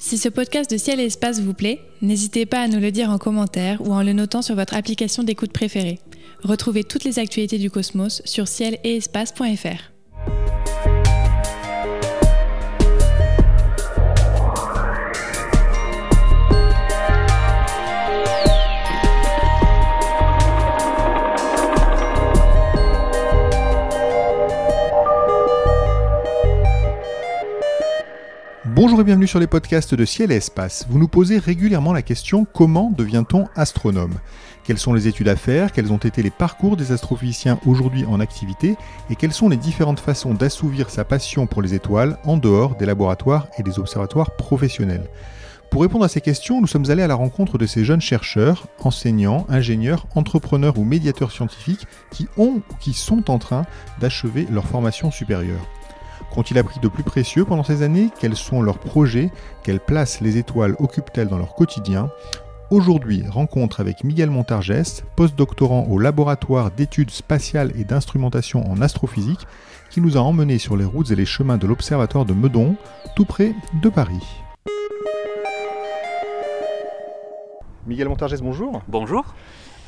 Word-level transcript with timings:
Si 0.00 0.16
ce 0.16 0.28
podcast 0.28 0.70
de 0.70 0.76
Ciel 0.76 1.00
et 1.00 1.06
Espace 1.06 1.40
vous 1.40 1.54
plaît, 1.54 1.80
n'hésitez 2.02 2.46
pas 2.46 2.60
à 2.60 2.68
nous 2.68 2.78
le 2.78 2.92
dire 2.92 3.10
en 3.10 3.18
commentaire 3.18 3.80
ou 3.80 3.92
en 3.92 4.04
le 4.04 4.12
notant 4.12 4.42
sur 4.42 4.54
votre 4.54 4.74
application 4.74 5.24
d'écoute 5.24 5.52
préférée. 5.52 5.98
Retrouvez 6.44 6.84
toutes 6.84 7.02
les 7.02 7.18
actualités 7.18 7.58
du 7.58 7.68
cosmos 7.68 8.22
sur 8.24 8.46
ciel 8.46 8.78
Bonjour 28.80 29.00
et 29.00 29.04
bienvenue 29.04 29.26
sur 29.26 29.40
les 29.40 29.48
podcasts 29.48 29.96
de 29.96 30.04
Ciel 30.04 30.30
et 30.30 30.36
Espace. 30.36 30.86
Vous 30.88 31.00
nous 31.00 31.08
posez 31.08 31.38
régulièrement 31.38 31.92
la 31.92 32.02
question 32.02 32.44
comment 32.44 32.92
devient-on 32.96 33.46
astronome? 33.56 34.14
Quelles 34.62 34.78
sont 34.78 34.92
les 34.92 35.08
études 35.08 35.26
à 35.26 35.34
faire? 35.34 35.72
Quels 35.72 35.92
ont 35.92 35.96
été 35.96 36.22
les 36.22 36.30
parcours 36.30 36.76
des 36.76 36.92
astrophysiciens 36.92 37.58
aujourd'hui 37.66 38.04
en 38.04 38.20
activité? 38.20 38.76
Et 39.10 39.16
quelles 39.16 39.32
sont 39.32 39.48
les 39.48 39.56
différentes 39.56 39.98
façons 39.98 40.32
d'assouvir 40.32 40.90
sa 40.90 41.04
passion 41.04 41.48
pour 41.48 41.60
les 41.60 41.74
étoiles 41.74 42.20
en 42.22 42.36
dehors 42.36 42.76
des 42.76 42.86
laboratoires 42.86 43.48
et 43.58 43.64
des 43.64 43.80
observatoires 43.80 44.36
professionnels? 44.36 45.10
Pour 45.72 45.82
répondre 45.82 46.04
à 46.04 46.08
ces 46.08 46.20
questions, 46.20 46.60
nous 46.60 46.68
sommes 46.68 46.88
allés 46.88 47.02
à 47.02 47.08
la 47.08 47.16
rencontre 47.16 47.58
de 47.58 47.66
ces 47.66 47.84
jeunes 47.84 48.00
chercheurs, 48.00 48.68
enseignants, 48.78 49.44
ingénieurs, 49.48 50.06
entrepreneurs 50.14 50.78
ou 50.78 50.84
médiateurs 50.84 51.32
scientifiques 51.32 51.88
qui 52.12 52.28
ont 52.36 52.62
ou 52.70 52.74
qui 52.78 52.92
sont 52.92 53.28
en 53.28 53.40
train 53.40 53.66
d'achever 54.00 54.46
leur 54.52 54.66
formation 54.66 55.10
supérieure. 55.10 55.66
Qu'ont-ils 56.32 56.58
appris 56.58 56.78
de 56.80 56.88
plus 56.88 57.02
précieux 57.02 57.44
pendant 57.44 57.64
ces 57.64 57.82
années? 57.82 58.10
Quels 58.20 58.36
sont 58.36 58.62
leurs 58.62 58.78
projets? 58.78 59.30
Quelle 59.62 59.80
place 59.80 60.20
les 60.20 60.36
étoiles 60.36 60.76
occupent-elles 60.78 61.28
dans 61.28 61.38
leur 61.38 61.54
quotidien? 61.54 62.10
Aujourd'hui, 62.70 63.24
rencontre 63.26 63.80
avec 63.80 64.04
Miguel 64.04 64.28
Montargès, 64.28 65.02
postdoctorant 65.16 65.86
au 65.88 65.98
laboratoire 65.98 66.70
d'études 66.70 67.10
spatiales 67.10 67.72
et 67.78 67.84
d'instrumentation 67.84 68.70
en 68.70 68.82
astrophysique, 68.82 69.46
qui 69.88 70.02
nous 70.02 70.18
a 70.18 70.20
emmenés 70.20 70.58
sur 70.58 70.76
les 70.76 70.84
routes 70.84 71.10
et 71.10 71.16
les 71.16 71.24
chemins 71.24 71.56
de 71.56 71.66
l'observatoire 71.66 72.26
de 72.26 72.34
Meudon, 72.34 72.76
tout 73.16 73.24
près 73.24 73.54
de 73.82 73.88
Paris. 73.88 74.22
Miguel 77.86 78.10
Montargès, 78.10 78.42
bonjour. 78.42 78.82
Bonjour. 78.86 79.34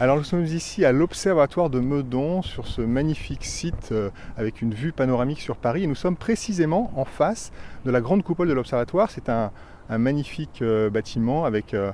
Alors 0.01 0.17
nous 0.17 0.25
sommes 0.25 0.47
ici 0.47 0.87
à 0.87 0.93
l'Observatoire 0.93 1.69
de 1.69 1.79
Meudon 1.79 2.41
sur 2.41 2.67
ce 2.67 2.81
magnifique 2.81 3.45
site 3.45 3.91
euh, 3.93 4.09
avec 4.39 4.63
une 4.63 4.73
vue 4.73 4.93
panoramique 4.93 5.43
sur 5.43 5.59
Paris 5.59 5.85
et 5.85 5.87
nous 5.87 5.95
sommes 5.95 6.17
précisément 6.17 6.91
en 6.97 7.05
face 7.05 7.53
de 7.85 7.91
la 7.91 8.01
grande 8.01 8.23
coupole 8.23 8.49
de 8.49 8.55
l'Observatoire. 8.55 9.11
C'est 9.11 9.29
un, 9.29 9.53
magnifique 9.91 10.63
euh, 10.63 10.89
bâtiment 10.89 11.45
avec 11.45 11.75
euh, 11.75 11.93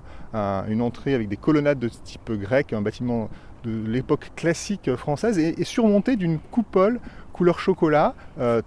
une 0.68 0.82
entrée 0.82 1.14
avec 1.14 1.28
des 1.28 1.36
colonnades 1.36 1.80
de 1.80 1.88
type 1.88 2.30
grec, 2.30 2.72
un 2.72 2.80
bâtiment 2.80 3.28
de 3.64 3.84
l'époque 3.84 4.30
classique 4.36 4.94
française 4.94 5.36
et, 5.40 5.64
surmonté 5.64 6.14
d'une 6.14 6.38
coupole 6.38 7.00
couleur 7.32 7.58
chocolat, 7.58 8.14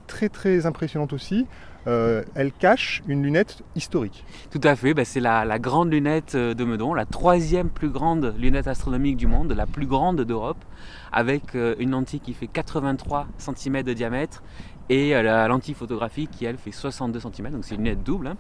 très 0.08 0.30
très 0.30 0.66
impressionnante 0.66 1.14
aussi, 1.14 1.48
euh, 1.88 2.24
elle 2.36 2.52
cache 2.52 3.02
une 3.08 3.24
lunette 3.24 3.64
historique. 3.76 4.26
Tout 4.52 4.62
à 4.64 4.76
fait, 4.76 4.94
bah, 4.94 5.06
c'est 5.06 5.20
la, 5.20 5.60
grande 5.60 5.92
lunette 5.92 6.36
euh, 6.36 6.54
de 6.54 6.64
Meudon, 6.64 6.94
la 6.94 7.06
troisième 7.06 7.70
plus 7.70 7.90
grande 7.90 8.34
lunette 8.38 8.68
astronomique 8.68 9.18
du 9.18 9.28
monde, 9.28 9.54
la 9.54 9.66
plus 9.66 9.86
grande 9.86 10.22
d'Europe, 10.22 10.64
avec 11.12 11.56
euh, 11.56 11.76
une 11.80 11.92
lentille 11.92 12.20
qui 12.20 12.34
fait 12.34 12.48
83 12.48 13.28
cm 13.38 13.84
de 13.84 13.94
diamètre 13.94 14.44
et 14.92 15.12
la 15.12 15.48
lentille 15.48 15.76
photographique 15.76 16.32
qui 16.32 16.46
elle 16.46 16.58
fait 16.58 16.72
62 16.72 17.20
cm, 17.20 17.52
donc 17.52 17.64
c'est 17.64 17.76
une 17.76 17.84
lunette 17.84 18.02
double. 18.02 18.26
Hein. 18.26 18.38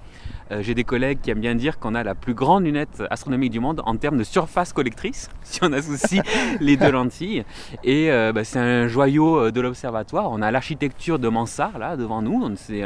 J'ai 0.61 0.73
des 0.73 0.83
collègues 0.83 1.19
qui 1.21 1.29
aiment 1.29 1.41
bien 1.41 1.53
dire 1.53 1.77
qu'on 1.77 1.93
a 1.93 2.03
la 2.03 2.15
plus 2.15 2.33
grande 2.33 2.63
lunette 2.63 3.03
astronomique 3.11 3.51
du 3.51 3.59
monde 3.59 3.83
en 3.85 3.95
termes 3.97 4.17
de 4.17 4.23
surface 4.23 4.73
collectrice, 4.73 5.29
si 5.43 5.59
on 5.63 5.71
associe 5.71 6.23
les 6.59 6.75
deux 6.75 6.89
lentilles. 6.89 7.45
Et 7.83 8.09
bah, 8.33 8.43
c'est 8.43 8.57
un 8.57 8.87
joyau 8.87 9.51
de 9.51 9.61
l'observatoire. 9.61 10.31
On 10.31 10.41
a 10.41 10.49
l'architecture 10.49 11.19
de 11.19 11.29
Mansart 11.29 11.77
là 11.77 11.95
devant 11.95 12.23
nous, 12.23 12.51
c'est 12.55 12.83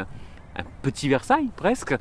un 0.56 0.64
petit 0.81 1.09
Versailles 1.09 1.50
presque. 1.56 1.96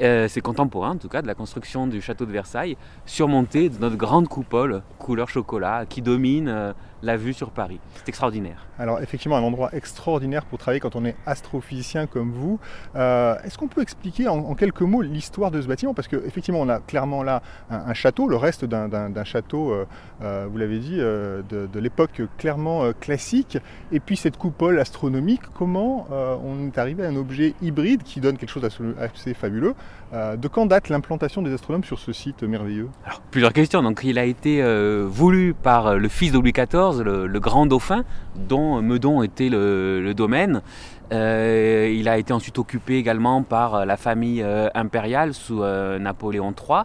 Euh, 0.00 0.28
c'est 0.28 0.40
contemporain 0.40 0.90
en 0.90 0.96
tout 0.96 1.08
cas 1.08 1.22
de 1.22 1.26
la 1.26 1.34
construction 1.34 1.86
du 1.86 2.00
château 2.00 2.26
de 2.26 2.32
Versailles, 2.32 2.76
surmonté 3.04 3.68
de 3.68 3.78
notre 3.78 3.96
grande 3.96 4.28
coupole 4.28 4.82
couleur 4.98 5.28
chocolat 5.28 5.86
qui 5.86 6.02
domine 6.02 6.48
euh, 6.48 6.72
la 7.02 7.16
vue 7.16 7.32
sur 7.32 7.50
Paris. 7.50 7.78
C'est 7.94 8.08
extraordinaire. 8.08 8.66
Alors 8.78 9.00
effectivement 9.00 9.36
un 9.36 9.42
endroit 9.42 9.70
extraordinaire 9.72 10.44
pour 10.44 10.58
travailler 10.58 10.80
quand 10.80 10.96
on 10.96 11.04
est 11.04 11.16
astrophysicien 11.26 12.06
comme 12.06 12.32
vous. 12.32 12.58
Euh, 12.94 13.36
est-ce 13.44 13.58
qu'on 13.58 13.68
peut 13.68 13.82
expliquer 13.82 14.28
en, 14.28 14.54
quelques 14.54 14.82
mots 14.82 15.02
l'histoire 15.02 15.50
de 15.50 15.60
ce 15.60 15.66
bâtiment? 15.66 15.94
Parce 15.94 16.08
qu'effectivement 16.08 16.60
on 16.60 16.68
a 16.68 16.80
clairement 16.80 17.22
là 17.22 17.42
un, 17.70 17.94
château, 17.94 18.28
le 18.28 18.36
reste 18.36 18.64
d'un 18.64 19.24
château, 19.24 19.74
vous 20.20 20.58
l'avez 20.58 20.78
dit, 20.78 20.96
de, 20.96 21.42
de 21.50 21.80
l'époque 21.80 22.22
clairement 22.38 22.92
classique, 23.00 23.58
et 23.92 24.00
puis 24.00 24.16
cette 24.16 24.36
coupole 24.36 24.78
astronomique, 24.78 25.42
comment 25.54 26.06
on 26.10 26.66
est 26.66 26.78
arrivé 26.78 27.04
à 27.04 27.08
un 27.08 27.16
objet 27.16 27.54
hybride 27.62 28.02
qui 28.02 28.20
donne 28.20 28.36
quelque 28.36 28.50
chose 28.50 28.62
d'assez 28.62 29.34
fabuleux? 29.34 29.74
Euh, 30.12 30.36
de 30.36 30.46
quand 30.46 30.66
date 30.66 30.88
l'implantation 30.88 31.42
des 31.42 31.52
astronomes 31.52 31.82
sur 31.82 31.98
ce 31.98 32.12
site 32.12 32.44
merveilleux? 32.44 32.88
Alors, 33.04 33.20
Plusieurs 33.30 33.52
questions. 33.52 33.82
Donc, 33.82 34.02
il 34.04 34.18
a 34.18 34.24
été 34.24 34.62
euh, 34.62 35.04
voulu 35.08 35.52
par 35.52 35.88
euh, 35.88 35.96
le 35.96 36.08
fils 36.08 36.30
de 36.30 36.38
Louis 36.38 36.52
XIV, 36.52 36.85
le, 36.92 37.40
grand 37.40 37.66
dauphin, 37.66 38.04
dont 38.34 38.82
Meudon 38.82 39.22
était 39.22 39.48
le, 39.48 40.12
domaine. 40.14 40.62
il 41.10 42.08
a 42.08 42.18
été 42.18 42.32
ensuite 42.32 42.58
occupé 42.58 42.96
également 42.96 43.42
par 43.42 43.86
la 43.86 43.96
famille 43.96 44.44
impériale 44.74 45.34
sous 45.34 45.62
Napoléon 45.62 46.52
III. 46.52 46.82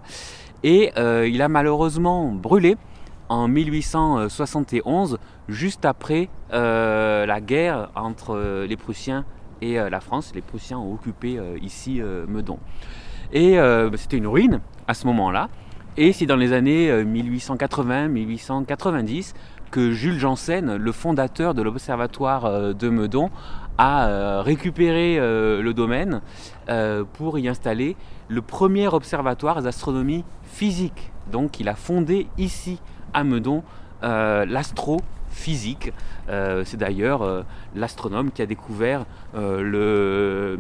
Et 0.63 0.91
il 1.27 1.41
a 1.41 1.47
malheureusement 1.47 2.31
brûlé 2.31 2.77
en 3.29 3.47
1871, 3.47 5.17
juste 5.47 5.85
après 5.85 6.29
la 6.51 7.41
guerre 7.41 7.89
entre 7.95 8.65
les 8.67 8.77
Prussiens 8.77 9.25
et 9.61 9.79
euh, 9.79 9.89
la 9.89 10.01
France, 10.01 10.31
les 10.33 10.41
Prussiens 10.41 10.79
ont 10.79 10.93
occupé 10.93 11.37
euh, 11.37 11.57
ici 11.61 12.01
euh, 12.01 12.25
Meudon. 12.27 12.57
Et 13.31 13.55
bah, 13.55 13.89
c'était 13.95 14.17
une 14.17 14.27
ruine 14.27 14.59
à 14.89 14.93
ce 14.93 15.07
moment-là. 15.07 15.47
Et 15.95 16.11
c'est 16.11 16.25
dans 16.25 16.35
les 16.35 16.51
années 16.51 16.91
1880-1890 17.03 19.33
que 19.71 19.91
Jules 19.91 20.19
Janssen, 20.19 20.75
le 20.75 20.91
fondateur 20.91 21.53
de 21.53 21.61
l'Observatoire 21.61 22.73
de 22.73 22.89
Meudon, 22.89 23.29
a 23.77 24.41
récupéré 24.41 25.17
le 25.17 25.71
domaine 25.71 26.21
pour 27.13 27.39
y 27.39 27.47
installer 27.47 27.95
le 28.27 28.41
premier 28.41 28.87
observatoire 28.87 29.61
d'astronomie 29.61 30.23
physique. 30.43 31.11
Donc 31.31 31.59
il 31.59 31.69
a 31.69 31.75
fondé 31.75 32.27
ici 32.37 32.79
à 33.13 33.23
Meudon 33.23 33.63
l'astrophysique. 34.01 35.91
Euh, 36.29 36.63
c'est 36.65 36.77
d'ailleurs 36.77 37.23
euh, 37.23 37.43
l'astronome 37.75 38.31
qui 38.31 38.41
a 38.41 38.45
découvert 38.45 39.05
euh, 39.35 40.57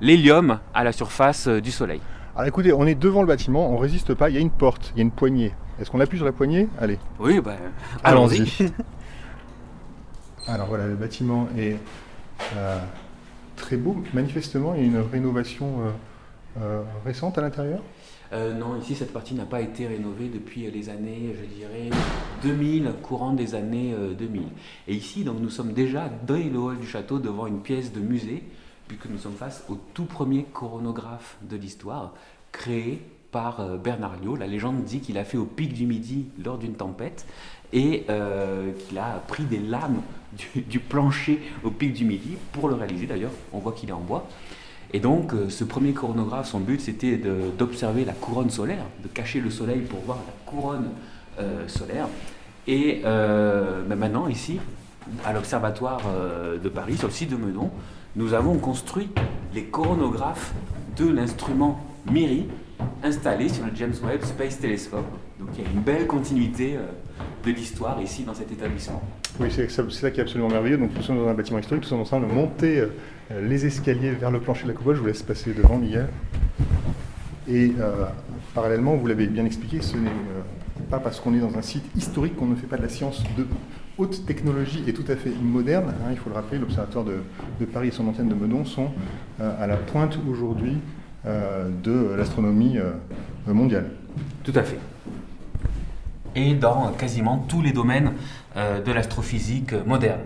l'hélium 0.00 0.58
à 0.72 0.84
la 0.84 0.92
surface 0.92 1.48
du 1.48 1.70
Soleil. 1.70 2.00
Alors 2.36 2.48
écoutez, 2.48 2.72
on 2.72 2.84
est 2.84 2.96
devant 2.96 3.20
le 3.20 3.28
bâtiment, 3.28 3.70
on 3.70 3.76
résiste 3.76 4.12
pas, 4.14 4.28
il 4.28 4.34
y 4.34 4.38
a 4.38 4.40
une 4.40 4.50
porte, 4.50 4.92
il 4.94 4.98
y 4.98 5.00
a 5.00 5.04
une 5.04 5.12
poignée. 5.12 5.52
Est-ce 5.80 5.90
qu'on 5.90 6.00
appuie 6.00 6.18
sur 6.18 6.26
la 6.26 6.32
poignée? 6.32 6.68
Allez. 6.80 6.98
Oui, 7.20 7.40
bah, 7.40 7.54
allons-y. 8.02 8.72
Alors 10.48 10.66
voilà, 10.66 10.86
le 10.86 10.94
bâtiment 10.94 11.48
est 11.56 11.76
très 13.56 13.76
beau. 13.76 14.02
Manifestement, 14.12 14.74
il 14.74 14.80
y 14.80 14.84
a 14.84 14.86
une 14.86 15.00
rénovation 15.00 15.74
récente 17.04 17.38
à 17.38 17.40
l'intérieur? 17.40 17.80
Euh, 18.32 18.52
non, 18.52 18.76
ici, 18.80 18.96
cette 18.96 19.12
partie 19.12 19.34
n'a 19.34 19.44
pas 19.44 19.60
été 19.60 19.86
rénovée 19.86 20.28
depuis 20.28 20.68
les 20.68 20.88
années, 20.88 21.36
je 21.40 21.46
dirais, 21.54 21.90
2000, 22.42 22.90
courant 23.02 23.32
des 23.32 23.54
années 23.54 23.94
2000. 24.18 24.42
Euh, 24.42 24.44
Et 24.88 24.94
ici, 24.94 25.22
donc, 25.22 25.36
nous 25.40 25.50
sommes 25.50 25.72
déjà 25.72 26.10
dans 26.26 26.34
le 26.34 26.58
hall 26.58 26.78
du 26.78 26.86
château 26.86 27.20
devant 27.20 27.46
une 27.46 27.60
pièce 27.60 27.92
de 27.92 28.00
musée, 28.00 28.42
puisque 28.88 29.06
nous 29.06 29.18
sommes 29.18 29.36
face 29.36 29.64
au 29.68 29.78
tout 29.94 30.04
premier 30.04 30.44
coronographe 30.52 31.36
de 31.42 31.56
l'histoire, 31.56 32.14
créé 32.52 33.02
par 33.30 33.60
euh, 33.60 33.76
Bernard 33.76 34.16
Liot. 34.22 34.36
La 34.36 34.46
légende 34.46 34.84
dit 34.84 35.00
qu'il 35.00 35.18
a 35.18 35.24
fait 35.24 35.38
au 35.38 35.46
pic 35.46 35.72
du 35.72 35.86
midi 35.86 36.26
lors 36.44 36.58
d'une 36.58 36.74
tempête 36.74 37.26
et 37.72 38.04
qu'il 38.06 38.98
a 38.98 39.20
pris 39.26 39.42
des 39.44 39.58
lames 39.58 40.00
du, 40.68 40.78
plancher 40.80 41.40
au 41.62 41.70
pic 41.70 41.92
du 41.92 42.04
midi 42.04 42.36
pour 42.52 42.68
le 42.68 42.74
réaliser. 42.74 43.06
D'ailleurs, 43.06 43.32
on 43.52 43.58
voit 43.58 43.72
qu'il 43.72 43.88
est 43.88 43.92
en 43.92 44.00
bois. 44.00 44.28
Et 44.92 45.00
donc, 45.00 45.32
euh, 45.32 45.48
ce 45.48 45.64
premier 45.64 45.92
coronographe, 45.92 46.48
son 46.48 46.60
but, 46.60 46.80
c'était 46.80 47.20
d'observer 47.58 48.04
la 48.04 48.12
couronne 48.12 48.50
solaire, 48.50 48.84
de 49.02 49.08
cacher 49.08 49.40
le 49.40 49.50
soleil 49.50 49.80
pour 49.80 50.00
voir 50.00 50.18
la 50.18 50.50
couronne 50.50 50.90
euh, 51.40 51.66
solaire. 51.66 52.06
Et 52.66 53.02
euh, 53.04 53.82
ben 53.82 53.96
maintenant, 53.96 54.28
ici, 54.28 54.60
à 55.24 55.32
l'Observatoire 55.32 56.00
de 56.62 56.68
Paris, 56.70 56.96
sur 56.96 57.08
le 57.08 57.12
site 57.12 57.30
de 57.30 57.36
Meudon, 57.36 57.70
nous 58.16 58.32
avons 58.32 58.58
construit 58.58 59.08
les 59.54 59.64
coronographes 59.64 60.52
de 60.96 61.08
l'instrument 61.08 61.80
MIRI 62.10 62.46
installé 63.02 63.48
sur 63.48 63.64
le 63.64 63.72
James 63.74 63.94
Webb 64.04 64.22
Space 64.22 64.58
Telescope. 64.58 65.06
Donc 65.38 65.48
il 65.54 65.64
y 65.64 65.66
a 65.66 65.70
une 65.70 65.80
belle 65.80 66.06
continuité 66.06 66.76
de 67.44 67.50
l'histoire 67.50 68.00
ici 68.00 68.22
dans 68.22 68.34
cet 68.34 68.52
établissement. 68.52 69.02
Oui, 69.40 69.48
c'est 69.50 69.68
ça 69.70 70.10
qui 70.10 70.20
est 70.20 70.22
absolument 70.22 70.48
merveilleux. 70.48 70.78
Donc 70.78 70.90
nous 70.94 71.02
sommes 71.02 71.18
dans 71.18 71.28
un 71.28 71.34
bâtiment 71.34 71.58
historique, 71.58 71.82
nous 71.82 71.88
sommes 71.88 72.00
en 72.00 72.04
train 72.04 72.20
de 72.20 72.26
monter 72.26 72.80
euh, 72.80 72.88
les 73.42 73.66
escaliers 73.66 74.12
vers 74.12 74.30
le 74.30 74.40
plancher 74.40 74.64
de 74.64 74.68
la 74.68 74.74
coupole. 74.74 74.94
Je 74.94 75.00
vous 75.00 75.06
laisse 75.06 75.22
passer 75.22 75.52
devant, 75.52 75.76
Miguel. 75.76 76.08
Et 77.48 77.72
parallèlement, 78.54 78.96
vous 78.96 79.06
l'avez 79.06 79.26
bien 79.26 79.44
expliqué, 79.44 79.82
ce 79.82 79.98
n'est 79.98 80.10
pas 80.88 80.98
parce 80.98 81.20
qu'on 81.20 81.34
est 81.34 81.40
dans 81.40 81.58
un 81.58 81.62
site 81.62 81.84
historique 81.94 82.36
qu'on 82.36 82.46
ne 82.46 82.54
fait 82.54 82.66
pas 82.66 82.78
de 82.78 82.82
la 82.82 82.88
science 82.88 83.22
de 83.36 83.46
haute 83.98 84.26
technologie 84.26 84.82
et 84.86 84.92
tout 84.92 85.04
à 85.08 85.16
fait 85.16 85.30
moderne. 85.42 85.94
Hein, 86.02 86.08
il 86.10 86.16
faut 86.16 86.30
le 86.30 86.34
rappeler, 86.34 86.58
l'Observatoire 86.58 87.04
de, 87.04 87.64
Paris 87.66 87.88
et 87.88 87.92
son 87.92 88.06
antenne 88.08 88.28
de 88.28 88.34
Meudon 88.34 88.64
sont 88.64 88.90
à 89.40 89.66
la 89.66 89.76
pointe 89.76 90.18
aujourd'hui 90.28 90.76
de 91.24 92.14
l'astronomie 92.16 92.76
mondiale. 93.46 93.86
Tout 94.42 94.52
à 94.54 94.62
fait 94.62 94.78
et 96.34 96.54
dans 96.54 96.92
quasiment 96.92 97.38
tous 97.48 97.62
les 97.62 97.72
domaines 97.72 98.12
euh, 98.56 98.82
de 98.82 98.92
l'astrophysique 98.92 99.74
moderne. 99.86 100.20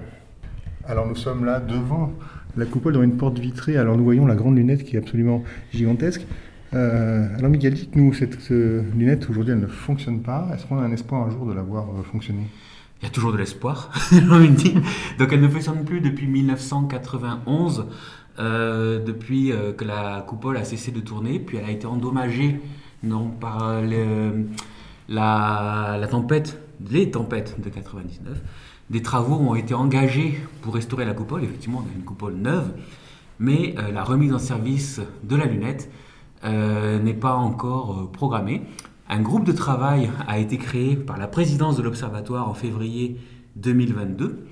Alors 0.86 1.06
nous 1.06 1.16
sommes 1.16 1.44
là 1.44 1.60
devant 1.60 2.12
la 2.56 2.64
coupole 2.64 2.94
dans 2.94 3.02
une 3.02 3.16
porte 3.16 3.38
vitrée. 3.38 3.76
Alors 3.76 3.96
nous 3.96 4.04
voyons 4.04 4.26
la 4.26 4.34
grande 4.34 4.56
lunette 4.56 4.84
qui 4.84 4.96
est 4.96 4.98
absolument 4.98 5.42
gigantesque. 5.72 6.26
Euh, 6.74 7.26
alors 7.38 7.50
Miguel, 7.50 7.74
dites-nous, 7.74 8.12
cette 8.12 8.50
lunette 8.50 9.28
aujourd'hui 9.28 9.52
elle 9.52 9.60
ne 9.60 9.66
fonctionne 9.66 10.20
pas. 10.20 10.48
Est-ce 10.54 10.66
qu'on 10.66 10.78
a 10.78 10.82
un 10.82 10.92
espoir 10.92 11.26
un 11.26 11.30
jour 11.30 11.46
de 11.46 11.52
la 11.52 11.62
voir 11.62 11.84
euh, 11.84 12.02
fonctionner? 12.02 12.46
Il 13.00 13.04
y 13.04 13.06
a 13.06 13.10
toujours 13.10 13.32
de 13.32 13.38
l'espoir, 13.38 13.90
Donc 14.12 15.32
elle 15.32 15.40
ne 15.40 15.48
fonctionne 15.48 15.84
plus 15.84 16.00
depuis 16.00 16.26
1991. 16.26 17.86
depuis 18.38 19.52
que 19.76 19.84
la 19.84 20.24
coupole 20.26 20.56
a 20.56 20.64
cessé 20.64 20.90
de 20.90 21.00
tourner, 21.00 21.38
puis 21.38 21.58
elle 21.58 21.64
a 21.64 21.70
été 21.70 21.86
endommagée 21.86 22.60
non, 23.04 23.28
par 23.28 23.80
le, 23.82 24.46
la, 25.08 26.06
tempête, 26.10 26.60
les 26.90 27.10
tempêtes 27.10 27.60
de 27.60 27.68
99. 27.68 28.40
Des 28.90 29.02
travaux 29.02 29.36
ont 29.36 29.54
été 29.54 29.74
engagés 29.74 30.38
pour 30.62 30.74
restaurer 30.74 31.04
la 31.04 31.14
coupole. 31.14 31.44
Effectivement, 31.44 31.82
on 31.84 31.90
a 31.90 31.94
une 31.94 32.04
coupole 32.04 32.34
neuve, 32.34 32.72
mais 33.38 33.74
euh, 33.78 33.92
la 33.92 34.02
remise 34.02 34.32
en 34.32 34.38
service 34.38 35.00
de 35.22 35.36
la 35.36 35.44
lunette 35.46 35.90
euh, 36.44 36.98
n'est 36.98 37.14
pas 37.14 37.34
encore 37.34 37.98
euh, 38.00 38.10
programmée. 38.10 38.62
Un 39.10 39.20
groupe 39.20 39.44
de 39.44 39.52
travail 39.52 40.10
a 40.26 40.38
été 40.38 40.58
créé 40.58 40.94
par 40.94 41.16
la 41.16 41.26
présidence 41.26 41.76
de 41.76 41.82
l'Observatoire 41.82 42.48
en 42.48 42.54
février 42.54 43.16
2022, 43.56 44.46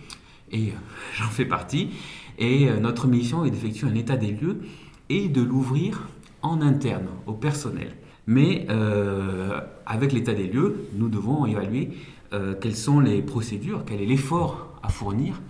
et 0.53 0.73
j'en 1.15 1.29
fais 1.29 1.45
partie. 1.45 1.91
Et 2.39 2.71
notre 2.81 3.07
mission 3.07 3.45
est 3.45 3.51
d'effectuer 3.51 3.87
un 3.87 3.95
état 3.95 4.17
des 4.17 4.31
lieux 4.31 4.61
et 5.09 5.29
de 5.29 5.43
l'ouvrir 5.43 6.09
en 6.43 6.61
interne 6.63 7.09
au 7.27 7.33
personnel. 7.33 7.97
Mais 8.27 8.67
euh, 8.71 9.61
avec 9.85 10.13
l'état 10.13 10.35
des 10.35 10.47
lieux, 10.47 10.89
nous 10.95 11.09
devons 11.09 11.47
évaluer 11.47 11.91
euh, 12.33 12.55
quelles 12.61 12.77
sont 12.77 13.01
les 13.01 13.23
procédures, 13.23 13.85
quel 13.87 14.01
est 14.01 14.07
l'effort 14.07 14.79
à 14.83 14.89
fournir 14.89 15.41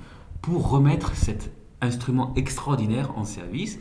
pour 0.42 0.70
remettre 0.70 1.14
cet 1.14 1.52
instrument 1.80 2.34
extraordinaire 2.36 3.16
en 3.16 3.24
service. 3.24 3.78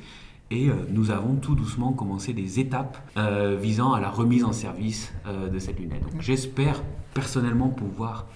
Et 0.52 0.70
euh, 0.70 0.74
nous 0.90 1.12
avons 1.12 1.36
tout 1.36 1.56
doucement 1.56 1.94
commencé 1.94 2.34
des 2.34 2.60
étapes 2.60 2.98
visant 3.60 3.94
à 3.94 4.00
la 4.00 4.10
remise 4.10 4.44
en 4.44 4.54
service 4.54 5.14
de 5.26 5.60
cette 5.60 5.80
lunette. 5.80 6.04
J'espère 6.20 6.84
personnellement 7.14 7.70
pouvoir 7.70 8.28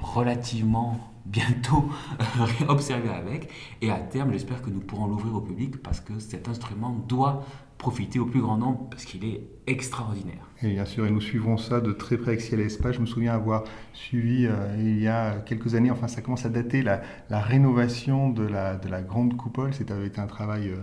relativement 0.00 1.12
bientôt 1.26 1.88
observer 2.68 3.10
avec. 3.10 3.50
Et 3.80 3.90
à 3.90 3.98
terme, 3.98 4.32
j'espère 4.32 4.62
que 4.62 4.70
nous 4.70 4.80
pourrons 4.80 5.06
l'ouvrir 5.06 5.34
au 5.34 5.40
public 5.40 5.82
parce 5.82 6.00
que 6.00 6.18
cet 6.18 6.48
instrument 6.48 7.04
doit 7.08 7.44
profiter 7.78 8.20
au 8.20 8.26
plus 8.26 8.40
grand 8.40 8.56
nombre 8.56 8.86
parce 8.90 9.04
qu'il 9.04 9.24
est 9.24 9.42
extraordinaire. 9.66 10.48
Et 10.62 10.68
bien 10.68 10.84
sûr, 10.84 11.04
et 11.04 11.10
nous 11.10 11.20
suivons 11.20 11.56
ça 11.56 11.80
de 11.80 11.90
très 11.90 12.16
près 12.16 12.32
avec 12.32 12.40
Ciel 12.40 12.60
et 12.60 12.66
Espace. 12.66 12.94
Je 12.94 13.00
me 13.00 13.06
souviens 13.06 13.34
avoir 13.34 13.64
suivi 13.92 14.46
euh, 14.46 14.76
il 14.78 15.02
y 15.02 15.08
a 15.08 15.40
quelques 15.40 15.74
années, 15.74 15.90
enfin 15.90 16.06
ça 16.06 16.22
commence 16.22 16.46
à 16.46 16.48
dater, 16.48 16.82
la, 16.82 17.02
rénovation 17.30 18.30
de 18.30 18.44
la, 18.44 18.76
de 18.76 18.88
la 18.88 19.02
grande 19.02 19.36
coupole. 19.36 19.74
C'était 19.74 19.94
un 19.94 20.26
travail 20.28 20.68
euh, 20.68 20.76
euh, 20.76 20.80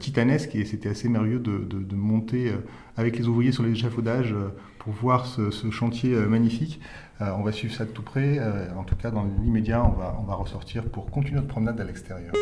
titanesque 0.00 0.54
et 0.56 0.64
c'était 0.64 0.88
assez 0.88 1.08
merveilleux 1.08 1.38
de, 1.38 1.94
monter 1.94 2.52
avec 2.96 3.18
les 3.18 3.28
ouvriers 3.28 3.52
sur 3.52 3.62
les 3.62 3.70
échafaudages 3.70 4.34
pour 4.78 4.92
voir 4.92 5.26
ce, 5.26 5.70
chantier 5.70 6.14
magnifique. 6.26 6.80
on 7.20 7.42
va 7.42 7.52
suivre 7.52 7.74
ça 7.74 7.84
de 7.84 7.90
tout 7.90 8.02
près. 8.02 8.40
en 8.76 8.82
tout 8.82 8.96
cas, 8.96 9.10
dans 9.10 9.24
l'immédiat, 9.42 9.84
on 9.84 9.92
va, 9.92 10.18
on 10.20 10.24
va 10.24 10.34
ressortir 10.34 10.84
pour 10.84 11.10
continuer 11.10 11.36
notre 11.36 11.48
promenade 11.48 11.80
à 11.80 11.84
l'extérieur. 11.84 12.32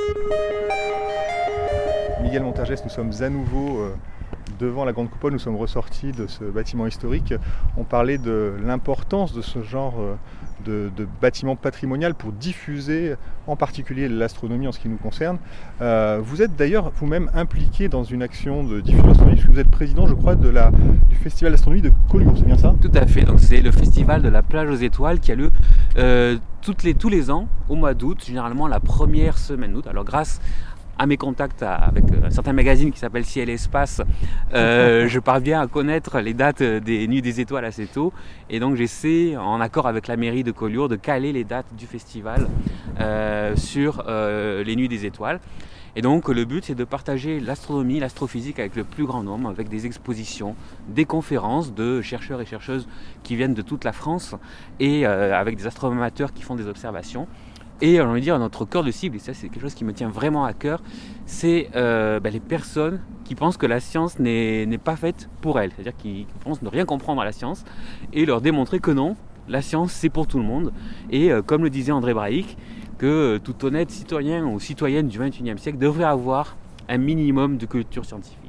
Miguel 2.24 2.42
Montargès, 2.42 2.82
nous 2.82 2.90
sommes 2.90 3.12
à 3.20 3.28
nouveau 3.28 3.80
euh, 3.80 3.94
devant 4.58 4.84
la 4.84 4.92
Grande 4.92 5.10
Coupole, 5.10 5.32
nous 5.32 5.38
sommes 5.38 5.56
ressortis 5.56 6.12
de 6.12 6.26
ce 6.26 6.44
bâtiment 6.44 6.86
historique. 6.86 7.34
On 7.76 7.84
parlait 7.84 8.18
de 8.18 8.54
l'importance 8.64 9.32
de 9.32 9.42
ce 9.42 9.62
genre 9.62 9.94
euh, 9.98 10.14
de, 10.64 11.06
bâtiment 11.20 11.56
patrimonial 11.56 12.14
pour 12.14 12.32
diffuser 12.32 13.14
en 13.46 13.56
particulier 13.56 14.08
l'astronomie 14.08 14.68
en 14.68 14.72
ce 14.72 14.78
qui 14.78 14.88
nous 14.88 14.96
concerne. 14.96 15.38
Euh, 15.80 16.20
vous 16.22 16.42
êtes 16.42 16.56
d'ailleurs 16.56 16.92
vous-même 16.96 17.30
impliqué 17.34 17.88
dans 17.88 18.04
une 18.04 18.22
action 18.22 18.64
de 18.64 18.80
diffusion 18.80 19.04
de 19.04 19.08
l'astronomie, 19.08 19.36
puisque 19.36 19.52
vous 19.52 19.60
êtes 19.60 19.70
président, 19.70 20.06
je 20.06 20.14
crois, 20.14 20.34
de 20.34 20.48
la, 20.48 20.70
du 21.08 21.16
Festival 21.16 21.52
d'astronomie 21.52 21.82
de 21.82 21.92
Collioure, 22.10 22.36
c'est 22.36 22.46
bien 22.46 22.58
ça? 22.58 22.74
Tout 22.80 22.90
à 22.94 23.06
fait, 23.06 23.22
donc 23.22 23.40
c'est 23.40 23.60
le 23.60 23.70
festival 23.70 24.22
de 24.22 24.28
la 24.28 24.42
plage 24.42 24.70
aux 24.70 24.76
étoiles 24.76 25.20
qui 25.20 25.32
a 25.32 25.34
lieu 25.34 25.50
toutes 26.64 26.82
les, 26.82 26.94
tous 26.94 27.10
les 27.10 27.30
ans 27.30 27.46
au 27.68 27.74
mois 27.74 27.92
d'août, 27.92 28.24
généralement 28.24 28.66
la 28.66 28.80
première 28.80 29.36
semaine 29.36 29.74
d'août. 29.74 29.86
Alors 29.86 30.04
grâce 30.04 30.40
mes 31.06 31.16
contacts 31.16 31.62
avec 31.62 32.04
euh, 32.04 32.26
un 32.26 32.30
certain 32.30 32.52
magazine 32.52 32.90
qui 32.90 32.98
s'appelle 32.98 33.24
Ciel 33.24 33.50
et 33.50 33.54
Espace, 33.54 34.00
euh, 34.54 35.08
je 35.08 35.18
parviens 35.18 35.60
à 35.60 35.66
connaître 35.66 36.20
les 36.20 36.34
dates 36.34 36.62
des 36.62 37.06
Nuits 37.08 37.22
des 37.22 37.40
Étoiles 37.40 37.64
assez 37.64 37.86
tôt. 37.86 38.12
Et 38.50 38.60
donc 38.60 38.76
j'essaie, 38.76 39.36
en 39.36 39.60
accord 39.60 39.86
avec 39.86 40.08
la 40.08 40.16
mairie 40.16 40.44
de 40.44 40.52
Collioure, 40.52 40.88
de 40.88 40.96
caler 40.96 41.32
les 41.32 41.44
dates 41.44 41.74
du 41.76 41.86
festival 41.86 42.48
euh, 43.00 43.56
sur 43.56 44.04
les 44.06 44.76
Nuits 44.76 44.88
des 44.88 45.06
Étoiles. 45.06 45.40
Et 45.96 46.02
donc 46.02 46.28
le 46.28 46.44
but 46.44 46.64
c'est 46.64 46.74
de 46.74 46.84
partager 46.84 47.38
l'astronomie, 47.38 48.00
l'astrophysique 48.00 48.58
avec 48.58 48.74
le 48.74 48.82
plus 48.82 49.06
grand 49.06 49.22
nombre, 49.22 49.48
avec 49.48 49.68
des 49.68 49.86
expositions, 49.86 50.56
des 50.88 51.04
conférences 51.04 51.72
de 51.72 52.02
chercheurs 52.02 52.40
et 52.40 52.46
chercheuses 52.46 52.88
qui 53.22 53.36
viennent 53.36 53.54
de 53.54 53.62
toute 53.62 53.84
la 53.84 53.92
France 53.92 54.34
et 54.80 55.06
avec 55.06 55.56
des 55.56 55.68
astronomateurs 55.68 56.32
qui 56.32 56.42
font 56.42 56.56
des 56.56 56.66
observations. 56.66 57.28
Et 57.80 58.00
on 58.00 58.12
va 58.12 58.20
dire 58.20 58.38
notre 58.38 58.64
cœur 58.64 58.84
de 58.84 58.90
cible, 58.90 59.16
et 59.16 59.18
ça 59.18 59.34
c'est 59.34 59.48
quelque 59.48 59.62
chose 59.62 59.74
qui 59.74 59.84
me 59.84 59.92
tient 59.92 60.08
vraiment 60.08 60.44
à 60.44 60.52
cœur, 60.52 60.80
c'est 61.26 61.70
euh, 61.74 62.20
bah, 62.20 62.30
les 62.30 62.40
personnes 62.40 63.00
qui 63.24 63.34
pensent 63.34 63.56
que 63.56 63.66
la 63.66 63.80
science 63.80 64.18
n'est 64.18 64.78
pas 64.82 64.96
faite 64.96 65.28
pour 65.40 65.58
elles, 65.58 65.72
c'est-à-dire 65.72 65.96
qui 65.96 66.26
pensent 66.44 66.62
ne 66.62 66.68
rien 66.68 66.84
comprendre 66.84 67.20
à 67.20 67.24
la 67.24 67.32
science, 67.32 67.64
et 68.12 68.26
leur 68.26 68.40
démontrer 68.40 68.78
que 68.78 68.92
non, 68.92 69.16
la 69.48 69.60
science 69.60 69.92
c'est 69.92 70.08
pour 70.08 70.26
tout 70.26 70.38
le 70.38 70.44
monde. 70.44 70.72
Et 71.10 71.32
euh, 71.32 71.42
comme 71.42 71.64
le 71.64 71.70
disait 71.70 71.92
André 71.92 72.14
Braic, 72.14 72.56
que 72.98 73.06
euh, 73.06 73.38
tout 73.38 73.64
honnête 73.64 73.90
citoyen 73.90 74.46
ou 74.46 74.60
citoyenne 74.60 75.08
du 75.08 75.18
XXIe 75.18 75.58
siècle 75.58 75.78
devrait 75.78 76.04
avoir 76.04 76.56
un 76.88 76.98
minimum 76.98 77.56
de 77.56 77.66
culture 77.66 78.04
scientifique. 78.04 78.43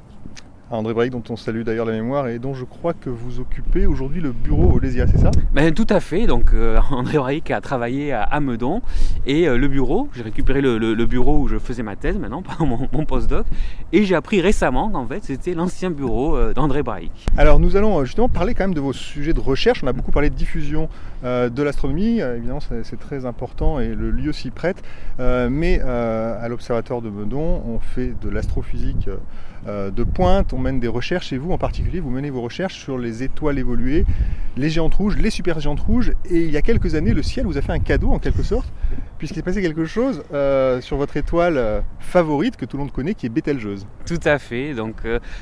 André 0.72 0.96
Braic, 0.96 1.12
dont 1.12 1.24
on 1.30 1.36
salue 1.36 1.62
d'ailleurs 1.62 1.86
la 1.86 1.92
mémoire 1.92 2.28
et 2.28 2.40
dont 2.40 2.56
je 2.56 2.66
crois 2.66 2.94
que 2.94 3.10
vous 3.10 3.40
occupez 3.40 3.86
aujourd'hui 3.86 4.20
le 4.20 4.32
bureau 4.32 4.72
au 4.72 4.80
Lésia, 4.80 5.06
c'est 5.06 5.20
ça? 5.20 5.30
Ben, 5.54 5.72
Tout 5.74 5.86
à 5.90 6.00
fait. 6.00 6.26
Donc 6.26 6.54
euh, 6.54 6.80
André 6.92 7.20
Braic 7.20 7.52
a 7.52 7.62
travaillé 7.62 8.12
à, 8.14 8.40
Meudon 8.40 8.82
et 9.28 9.48
euh, 9.48 9.58
le 9.58 9.68
bureau, 9.68 10.10
j'ai 10.16 10.24
récupéré 10.24 10.62
le, 10.62 11.06
bureau 11.06 11.38
où 11.38 11.48
je 11.48 11.60
faisais 11.60 11.84
ma 11.84 11.96
thèse 11.96 12.18
maintenant, 12.18 12.42
mon, 12.60 12.88
mon 12.92 13.06
postdoc, 13.06 13.46
et 13.94 14.06
j'ai 14.06 14.16
appris 14.16 14.42
récemment 14.42 14.90
qu'en 14.90 15.06
fait 15.06 15.24
c'était 15.24 15.54
l'ancien 15.54 15.92
bureau 15.92 16.36
euh, 16.36 16.54
d'André 16.54 16.82
Braic. 16.82 17.12
Alors 17.38 17.60
nous 17.60 17.78
allons 17.78 18.04
justement 18.04 18.30
parler 18.30 18.56
quand 18.56 18.64
même 18.64 18.74
de 18.74 18.82
vos 18.82 18.94
sujets 18.94 19.34
de 19.34 19.40
recherche. 19.40 19.84
On 19.84 19.88
a 19.88 19.94
beaucoup 19.94 20.12
parlé 20.12 20.30
de 20.32 20.36
diffusion 20.36 20.90
de 21.24 21.64
l'astronomie, 21.64 22.20
évidemment 22.20 22.60
c'est 22.60 23.00
très 23.00 23.26
important 23.26 23.80
et 23.80 23.96
le 23.96 24.12
lieu 24.12 24.32
s'y 24.32 24.52
prête, 24.52 24.84
mais 25.20 25.80
à 25.82 26.48
l'Observatoire 26.48 27.02
de 27.02 27.10
Meudon, 27.10 27.64
on 27.68 27.80
fait 27.80 28.14
de 28.22 28.30
l'astrophysique 28.30 29.10
de 29.66 30.04
pointe, 30.04 30.54
on 30.54 30.60
mène 30.60 30.80
des 30.80 30.88
recherches 30.88 31.34
et 31.34 31.38
vous 31.38 31.52
en 31.52 31.58
particulier, 31.58 32.00
vous 32.00 32.10
menez 32.10 32.30
vos 32.30 32.42
recherches 32.42 32.76
sur 32.76 32.98
les 32.98 33.24
étoiles 33.24 33.58
évoluées, 33.58 34.06
les 34.58 34.70
géantes 34.70 34.96
rouges, 34.96 35.18
les 35.18 35.30
super 35.30 35.60
géantes 35.60 35.80
rouges. 35.80 36.14
Et 36.30 36.44
il 36.44 36.52
y 36.52 36.58
a 36.58 36.62
quelques 36.62 36.96
années, 36.96 37.14
le 37.14 37.24
ciel 37.24 37.46
vous 37.46 37.58
a 37.58 37.62
fait 37.62 37.72
un 37.72 37.80
cadeau 37.80 38.12
en 38.12 38.20
quelque 38.20 38.44
sorte, 38.44 38.72
puisqu'il 39.18 39.38
s'est 39.38 39.42
passé 39.42 39.62
quelque 39.62 39.86
chose 39.86 40.24
euh, 40.34 40.82
sur 40.82 40.98
votre 40.98 41.18
étoile 41.18 41.58
euh, 41.58 41.82
favorite 42.00 42.58
que 42.58 42.66
tout 42.66 42.78
le 42.78 42.84
monde 42.84 42.92
connaît, 42.92 43.16
qui 43.16 43.26
est 43.26 43.30
Bételgeuse. 43.30 43.88
Tout 44.06 44.20
à 44.24 44.38
fait. 44.38 44.74
Donc 44.74 44.96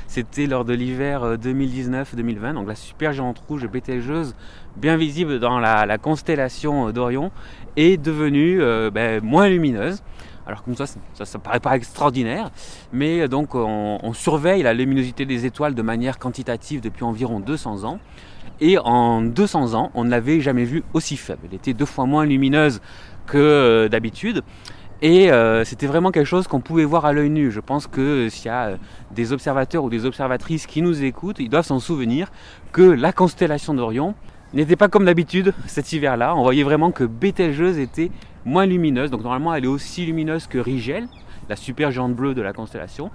c'était 0.06 0.46
lors 0.46 0.64
de 0.64 0.72
l'hiver 0.72 1.36
2019-2020. 1.36 2.54
Donc 2.54 2.68
la 2.68 2.74
super 2.74 3.12
géante 3.12 3.42
rouge 3.46 3.66
Bételgeuse, 3.66 4.34
bien 4.76 4.96
visible 4.96 5.38
dans 5.38 5.58
la, 5.58 5.98
constellation 5.98 6.90
d'Orion, 6.90 7.30
est 7.76 8.02
devenue 8.02 8.60
ben, 8.90 9.22
moins 9.22 9.48
lumineuse. 9.48 10.02
Alors 10.46 10.62
comme 10.62 10.74
ça, 10.74 10.86
ça 10.86 10.98
ne 11.22 11.42
paraît 11.42 11.60
pas 11.60 11.74
extraordinaire, 11.76 12.50
mais 12.92 13.22
euh, 13.22 13.28
donc 13.28 13.54
on, 13.54 14.12
surveille 14.12 14.62
la 14.62 14.74
luminosité 14.74 15.24
des 15.26 15.46
étoiles 15.46 15.74
de 15.74 15.82
manière 15.82 16.18
quantitative 16.18 16.80
depuis 16.80 17.04
environ 17.04 17.40
200 17.40 17.84
ans. 17.84 17.98
Et 18.60 18.78
en 18.78 19.22
200 19.22 19.74
ans, 19.74 19.90
on 19.94 20.04
ne 20.04 20.10
l'avait 20.10 20.40
jamais 20.40 20.64
vue 20.64 20.84
aussi 20.92 21.16
faible. 21.16 21.40
Elle 21.48 21.54
était 21.54 21.72
deux 21.72 21.86
fois 21.86 22.06
moins 22.06 22.24
lumineuse 22.24 22.80
que 23.26 23.38
euh, 23.38 23.88
d'habitude. 23.88 24.42
Et 25.02 25.30
euh, 25.30 25.64
c'était 25.64 25.86
vraiment 25.86 26.12
quelque 26.12 26.26
chose 26.26 26.46
qu'on 26.46 26.60
pouvait 26.60 26.84
voir 26.84 27.04
à 27.04 27.12
l'œil 27.12 27.30
nu. 27.30 27.50
Je 27.50 27.60
pense 27.60 27.86
que 27.86 28.28
s'il 28.28 28.46
y 28.46 28.48
a 28.48 28.78
des 29.10 29.32
observateurs 29.32 29.84
ou 29.84 29.90
des 29.90 30.06
observatrices 30.06 30.66
qui 30.66 30.82
nous 30.82 31.02
écoutent, 31.04 31.40
ils 31.40 31.48
doivent 31.48 31.66
s'en 31.66 31.80
souvenir 31.80 32.30
que 32.72 32.82
la 32.82 33.12
constellation 33.12 33.74
d'Orion 33.74 34.14
n'était 34.54 34.76
pas 34.76 34.88
comme 34.88 35.04
d'habitude 35.04 35.52
cet 35.66 35.92
hiver-là. 35.92 36.34
On 36.36 36.42
voyait 36.42 36.62
vraiment 36.62 36.90
que 36.90 37.04
Bételgeuse 37.04 37.78
était 37.78 38.10
moins 38.44 38.66
lumineuse. 38.66 39.10
Donc 39.10 39.22
normalement, 39.22 39.54
elle 39.54 39.64
est 39.64 39.68
aussi 39.68 40.04
lumineuse 40.06 40.46
que 40.46 40.58
Rigel. 40.58 41.08
la 41.48 41.56
super 41.56 41.90
géante 41.90 42.14
bleue 42.14 42.34
de 42.34 42.40
la 42.40 42.52
constellation. 42.52 43.10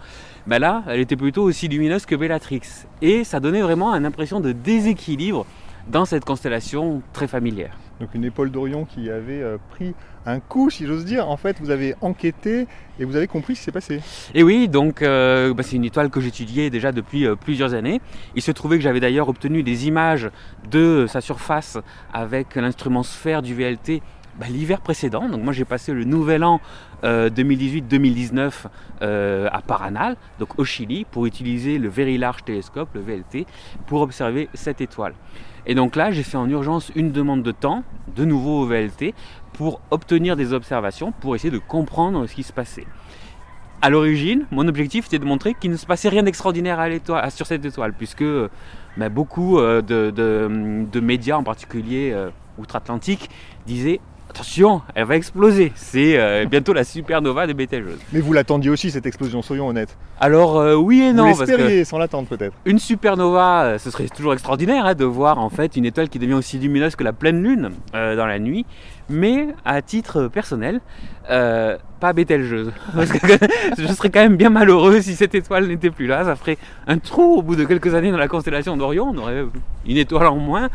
Mais 0.45 0.59
là, 0.59 0.83
elle 0.87 0.99
était 0.99 1.15
plutôt 1.15 1.43
aussi 1.43 1.67
lumineuse 1.67 2.05
que 2.05 2.15
Bellatrix. 2.15 2.61
Et 3.01 3.23
ça 3.23 3.39
donnait 3.39 3.61
vraiment 3.61 3.93
une 3.95 4.05
impression 4.05 4.39
de 4.39 4.51
déséquilibre 4.51 5.45
dans 5.87 6.05
cette 6.05 6.25
constellation 6.25 7.01
très 7.13 7.27
familière. 7.27 7.75
Donc 7.99 8.13
une 8.13 8.23
épaule 8.23 8.49
d'Orion 8.49 8.85
qui 8.85 9.09
avait 9.09 9.41
euh, 9.41 9.57
pris 9.71 9.93
un 10.25 10.39
coup, 10.39 10.69
si 10.69 10.85
j'ose 10.85 11.03
dire. 11.03 11.27
En 11.27 11.35
fait, 11.35 11.57
vous 11.59 11.69
avez 11.69 11.95
enquêté 12.01 12.67
et 12.99 13.05
vous 13.05 13.15
avez 13.15 13.27
compris 13.27 13.55
ce 13.55 13.61
qui 13.61 13.65
s'est 13.65 13.71
passé. 13.71 13.99
Et 14.33 14.43
oui, 14.43 14.69
donc 14.69 15.01
euh, 15.01 15.53
bah, 15.53 15.63
c'est 15.63 15.75
une 15.75 15.83
étoile 15.83 16.09
que 16.09 16.21
j'étudiais 16.21 16.69
déjà 16.69 16.91
depuis 16.91 17.25
euh, 17.25 17.35
plusieurs 17.35 17.73
années. 17.73 17.99
Il 18.35 18.41
se 18.41 18.51
trouvait 18.51 18.77
que 18.77 18.83
j'avais 18.83 19.01
d'ailleurs 19.01 19.27
obtenu 19.27 19.63
des 19.63 19.87
images 19.87 20.29
de 20.71 21.07
sa 21.09 21.19
surface 21.19 21.77
avec 22.13 22.55
l'instrument 22.55 23.03
sphère 23.03 23.41
du 23.41 23.53
VLT 23.53 24.01
bah, 24.39 24.47
l'hiver 24.49 24.81
précédent. 24.81 25.27
Donc 25.29 25.43
moi 25.43 25.53
j'ai 25.53 25.65
passé 25.65 25.93
le 25.93 26.03
nouvel 26.03 26.43
an 26.43 26.61
2018-2019 27.03 28.51
à 29.01 29.61
Paranal, 29.61 30.17
donc 30.39 30.59
au 30.59 30.65
Chili, 30.65 31.05
pour 31.09 31.25
utiliser 31.25 31.77
le 31.77 31.89
Very 31.89 32.17
Large 32.17 32.43
Telescope, 32.43 32.89
le 32.93 33.01
VLT, 33.01 33.45
pour 33.87 34.01
observer 34.01 34.49
cette 34.53 34.81
étoile. 34.81 35.13
Et 35.65 35.75
donc 35.75 35.95
là, 35.95 36.11
j'ai 36.11 36.23
fait 36.23 36.37
en 36.37 36.49
urgence 36.49 36.91
une 36.95 37.11
demande 37.11 37.43
de 37.43 37.51
temps, 37.51 37.83
de 38.15 38.25
nouveau 38.25 38.61
au 38.61 38.65
VLT, 38.65 39.13
pour 39.53 39.81
obtenir 39.91 40.35
des 40.35 40.53
observations, 40.53 41.11
pour 41.11 41.35
essayer 41.35 41.51
de 41.51 41.59
comprendre 41.59 42.25
ce 42.27 42.33
qui 42.33 42.43
se 42.43 42.53
passait. 42.53 42.87
À 43.81 43.89
l'origine, 43.89 44.45
mon 44.51 44.67
objectif 44.67 45.05
était 45.05 45.19
de 45.19 45.25
montrer 45.25 45.53
qu'il 45.53 45.71
ne 45.71 45.77
se 45.77 45.85
passait 45.85 46.09
rien 46.09 46.23
d'extraordinaire 46.23 46.85
sur 47.29 47.45
cette 47.45 47.63
étoile, 47.63 47.93
puisque 47.93 48.23
bah, 48.97 49.09
beaucoup 49.09 49.59
euh, 49.59 49.81
de, 49.81 50.99
médias, 50.99 51.37
en 51.37 51.43
particulier 51.43 52.11
euh, 52.13 52.29
outre-Atlantique, 52.57 53.29
disaient 53.65 54.01
Attention, 54.29 54.81
elle 54.93 55.05
va 55.05 55.15
exploser. 55.15 55.71
C'est 55.75 56.19
euh, 56.19 56.45
bientôt 56.45 56.71
la 56.71 56.83
supernova 56.83 57.47
de 57.47 57.53
Betelgeuse. 57.53 57.97
Mais 58.13 58.19
vous 58.19 58.31
l'attendiez 58.31 58.69
aussi 58.69 58.91
cette 58.91 59.07
explosion, 59.07 59.41
soyons 59.41 59.67
honnêtes. 59.67 59.97
Alors 60.19 60.59
euh, 60.59 60.75
oui 60.75 61.01
et 61.01 61.13
non. 61.13 61.31
Vous 61.31 61.41
l'espériez 61.41 61.83
sans 61.83 61.97
l'attendre 61.97 62.27
peut-être. 62.27 62.53
Une 62.65 62.77
supernova, 62.77 63.63
euh, 63.63 63.77
ce 63.79 63.89
serait 63.89 64.07
toujours 64.07 64.33
extraordinaire 64.33 64.85
hein, 64.85 64.93
de 64.93 65.03
voir 65.03 65.39
en 65.39 65.49
fait 65.49 65.75
une 65.75 65.85
étoile 65.85 66.09
qui 66.09 66.19
devient 66.19 66.35
aussi 66.35 66.59
lumineuse 66.59 66.95
que 66.95 67.03
la 67.03 67.13
pleine 67.13 67.41
lune 67.41 67.71
dans 67.91 68.25
la 68.27 68.37
nuit. 68.37 68.67
Mais 69.09 69.47
à 69.65 69.81
titre 69.81 70.27
personnel, 70.27 70.81
pas 71.99 72.13
Bételgeuse. 72.13 72.71
Parce 72.95 73.11
que 73.11 73.17
je 73.77 73.87
serais 73.87 74.09
quand 74.09 74.21
même 74.21 74.37
bien 74.37 74.49
malheureux 74.49 75.01
si 75.01 75.15
cette 75.15 75.35
étoile 75.35 75.67
n'était 75.67 75.91
plus 75.91 76.07
là. 76.07 76.23
Ça 76.23 76.35
ferait 76.35 76.57
un 76.87 76.97
trou 76.97 77.37
au 77.37 77.41
bout 77.41 77.55
de 77.55 77.65
quelques 77.65 77.93
années 77.93 78.11
dans 78.11 78.17
la 78.17 78.27
constellation 78.27 78.77
d'Orion. 78.77 79.11
On 79.13 79.17
aurait 79.17 79.45
une 79.85 79.97
étoile 79.97 80.27
en 80.27 80.37
moins. 80.37 80.69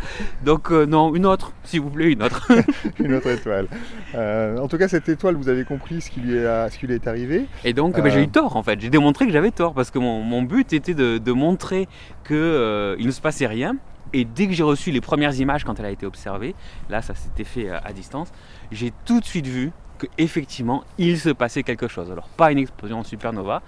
Donc 0.44 0.70
euh, 0.70 0.86
non, 0.86 1.14
une 1.14 1.26
autre, 1.26 1.52
s'il 1.64 1.80
vous 1.80 1.90
plaît, 1.90 2.12
une 2.12 2.22
autre. 2.22 2.50
une 2.98 3.14
autre 3.14 3.28
étoile. 3.28 3.66
Euh, 4.14 4.58
en 4.58 4.68
tout 4.68 4.78
cas, 4.78 4.88
cette 4.88 5.08
étoile, 5.08 5.34
vous 5.36 5.48
avez 5.48 5.64
compris 5.64 6.00
ce 6.00 6.10
qui 6.10 6.20
lui 6.20 6.36
est, 6.36 6.70
ce 6.70 6.78
qui 6.78 6.86
lui 6.86 6.94
est 6.94 7.06
arrivé. 7.06 7.46
Et 7.64 7.72
donc, 7.72 8.00
ben, 8.00 8.10
j'ai 8.10 8.20
eu 8.20 8.24
euh, 8.24 8.26
tort 8.26 8.56
en 8.56 8.62
fait. 8.62 8.80
J'ai 8.80 8.90
démontré 8.90 9.26
que 9.26 9.32
j'avais 9.32 9.50
tort 9.50 9.74
parce 9.74 9.90
que 9.90 9.98
mon, 9.98 10.42
but 10.42 10.72
était 10.72 10.94
de, 10.94 11.32
montrer 11.32 11.88
qu'il 12.26 12.34
ne 13.06 13.10
se 13.10 13.20
passait 13.20 13.46
rien. 13.46 13.76
Et 14.14 14.24
dès 14.24 14.46
que 14.46 14.52
j'ai 14.52 14.62
reçu 14.62 14.92
les 14.92 15.00
premières 15.00 15.34
images 15.40 15.64
quand 15.64 15.78
elle 15.80 15.86
a 15.86 15.90
été 15.90 16.06
observée, 16.06 16.54
là 16.88 17.02
ça 17.02 17.14
s'était 17.14 17.44
fait 17.44 17.68
à 17.68 17.92
distance, 17.92 18.32
j'ai 18.70 18.92
tout 19.04 19.18
de 19.18 19.24
suite 19.24 19.48
vu 19.48 19.72
qu'effectivement 19.98 20.84
il 20.98 21.18
se 21.18 21.30
passait 21.30 21.64
quelque 21.64 21.88
chose. 21.88 22.10
Alors 22.12 22.28
pas 22.28 22.52
une 22.52 22.58
explosion 22.58 23.00
en 23.00 23.02
supernova, 23.02 23.60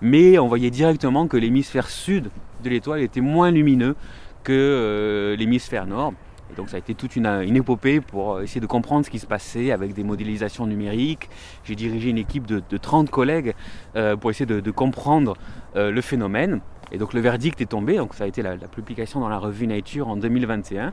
mais 0.00 0.38
on 0.38 0.48
voyait 0.48 0.70
directement 0.70 1.28
que 1.28 1.36
l'hémisphère 1.36 1.88
sud 1.88 2.30
de 2.64 2.70
l'étoile 2.70 3.02
était 3.02 3.20
moins 3.20 3.50
lumineux 3.50 3.94
que 4.42 4.52
euh, 4.52 5.36
l'hémisphère 5.36 5.86
nord. 5.86 6.14
Et 6.50 6.56
donc 6.56 6.70
ça 6.70 6.76
a 6.76 6.78
été 6.78 6.94
toute 6.94 7.14
une, 7.16 7.26
épopée 7.56 8.00
pour 8.00 8.40
essayer 8.40 8.60
de 8.60 8.66
comprendre 8.66 9.04
ce 9.04 9.10
qui 9.10 9.18
se 9.18 9.26
passait 9.26 9.70
avec 9.70 9.92
des 9.92 10.02
modélisations 10.02 10.66
numériques. 10.66 11.28
J'ai 11.64 11.76
dirigé 11.76 12.08
une 12.08 12.18
équipe 12.18 12.46
de, 12.46 12.76
30 12.76 13.10
collègues 13.10 13.54
euh, 13.96 14.16
pour 14.16 14.30
essayer 14.30 14.46
de, 14.46 14.70
comprendre 14.70 15.36
euh, 15.76 15.90
le 15.90 16.00
phénomène. 16.00 16.60
Et 16.92 16.98
donc 16.98 17.12
le 17.12 17.20
verdict 17.20 17.60
est 17.60 17.66
tombé, 17.66 17.96
donc 17.96 18.14
ça 18.14 18.24
a 18.24 18.26
été 18.26 18.42
la, 18.42 18.56
publication 18.56 19.20
dans 19.20 19.28
la 19.28 19.38
revue 19.38 19.66
Nature 19.66 20.08
en 20.08 20.16
2021, 20.16 20.92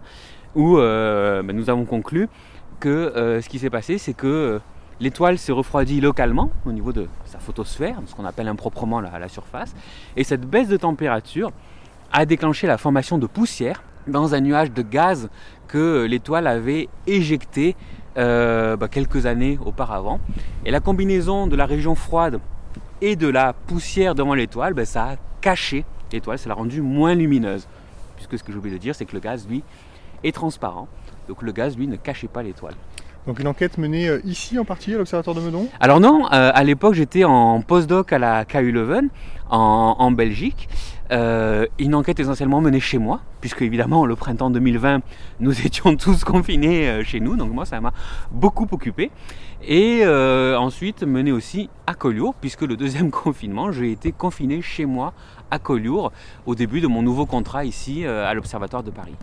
où 0.56 0.76
ben, 0.78 1.52
nous 1.54 1.70
avons 1.70 1.86
conclu 1.86 2.28
que 2.80 3.40
ce 3.42 3.50
qui 3.50 3.60
s'est 3.60 3.70
passé, 3.70 3.98
c'est 3.98 4.14
que 4.14 4.60
L'étoile 5.00 5.38
s'est 5.38 5.52
refroidie 5.52 6.02
localement 6.02 6.50
au 6.66 6.72
niveau 6.72 6.92
de 6.92 7.08
sa 7.26 7.38
photosphère, 7.38 8.00
ce 8.08 8.16
qu'on 8.16 8.26
appelle 8.26 8.48
improprement 8.48 9.00
la, 9.00 9.30
surface, 9.30 9.76
et 10.16 10.24
cette 10.24 10.42
baisse 10.42 10.70
de 10.70 10.78
température 10.78 11.52
a 12.12 12.26
déclenché 12.26 12.66
la 12.66 12.80
formation 12.80 13.20
de 13.20 13.28
poussière 13.28 13.84
dans 14.08 14.34
un 14.34 14.40
nuage 14.40 14.72
de 14.72 14.82
gaz 14.82 15.30
que 15.68 16.06
l'étoile 16.06 16.48
avait 16.48 16.90
éjecté 17.06 17.76
euh, 18.18 18.76
bah, 18.76 18.88
quelques 18.88 19.28
années 19.28 19.60
auparavant. 19.64 20.20
Et 20.66 20.72
la 20.72 20.80
combinaison 20.80 21.46
de 21.46 21.56
la 21.56 21.68
région 21.68 21.94
froide 21.94 22.40
et 23.02 23.16
de 23.16 23.28
la 23.28 23.54
poussière 23.54 24.16
devant 24.16 24.34
l'étoile, 24.34 24.74
bah, 24.74 24.86
ça 24.86 25.04
a 25.04 25.16
caché 25.48 25.86
l'étoile, 26.12 26.38
ça 26.38 26.50
l'a 26.50 26.56
rendue 26.56 26.82
moins 26.82 27.16
lumineuse. 27.16 27.70
Puisque 28.18 28.38
ce 28.38 28.44
que 28.44 28.52
j'ai 28.52 28.58
oublié 28.58 28.76
de 28.76 28.82
dire, 28.82 28.94
c'est 28.94 29.06
que 29.06 29.14
le 29.14 29.22
gaz, 29.22 29.48
lui, 29.48 29.64
est 30.26 30.36
transparent. 30.36 30.90
Donc 31.30 31.42
le 31.42 31.54
gaz, 31.54 31.78
lui, 31.78 31.88
ne 31.88 31.96
cachait 31.96 32.28
pas 32.28 32.44
l'étoile. 32.44 32.74
Donc 33.26 33.40
une 33.40 33.48
enquête 33.48 33.78
menée 33.78 34.10
euh, 34.10 34.20
ici 34.26 34.60
en 34.60 34.66
partie 34.66 34.94
à 34.94 34.98
l'Observatoire 34.98 35.38
de 35.38 35.42
Meudon? 35.42 35.70
Alors 35.80 36.02
non, 36.02 36.26
euh, 36.26 36.52
à 36.54 36.64
l'époque 36.66 36.96
j'étais 36.96 37.24
en 37.24 37.62
postdoc 37.62 38.12
à 38.12 38.20
la 38.20 38.44
KU 38.44 38.72
Leuven 38.74 39.08
en, 39.50 40.12
Belgique. 40.12 40.68
Euh, 41.12 41.66
une 41.80 41.96
enquête 41.96 42.20
essentiellement 42.20 42.62
menée 42.62 42.80
chez 42.80 42.98
moi, 42.98 43.22
puisque 43.42 43.62
évidemment 43.62 44.06
le 44.06 44.16
printemps 44.16 44.50
2020 44.50 45.02
nous 45.40 45.62
étions 45.66 45.96
tous 45.96 46.24
confinés 46.24 47.04
chez 47.04 47.20
nous, 47.20 47.36
donc 47.36 47.52
moi 47.52 47.66
ça 47.66 47.80
m'a 47.80 47.94
beaucoup 48.32 48.68
occupé. 48.72 49.12
Et 49.66 50.06
ensuite 50.06 51.04
menée 51.04 51.32
aussi 51.32 51.70
à 51.88 51.94
Collioure, 51.94 52.36
puisque 52.36 52.62
le 52.62 52.76
deuxième 52.76 53.12
confinement 53.24 53.72
j'ai 53.72 53.92
été 53.92 54.12
confiné 54.12 54.62
chez 54.62 54.86
moi 54.86 55.14
à 55.50 55.60
Collioure 55.60 56.12
au 56.46 56.56
début 56.56 56.82
de 56.82 56.88
mon 56.88 57.02
nouveau 57.02 57.26
contrat 57.26 57.66
ici 57.66 58.06
à 58.06 58.34
l'Observatoire 58.34 58.84
de 58.84 58.92
Paris. 58.92 59.16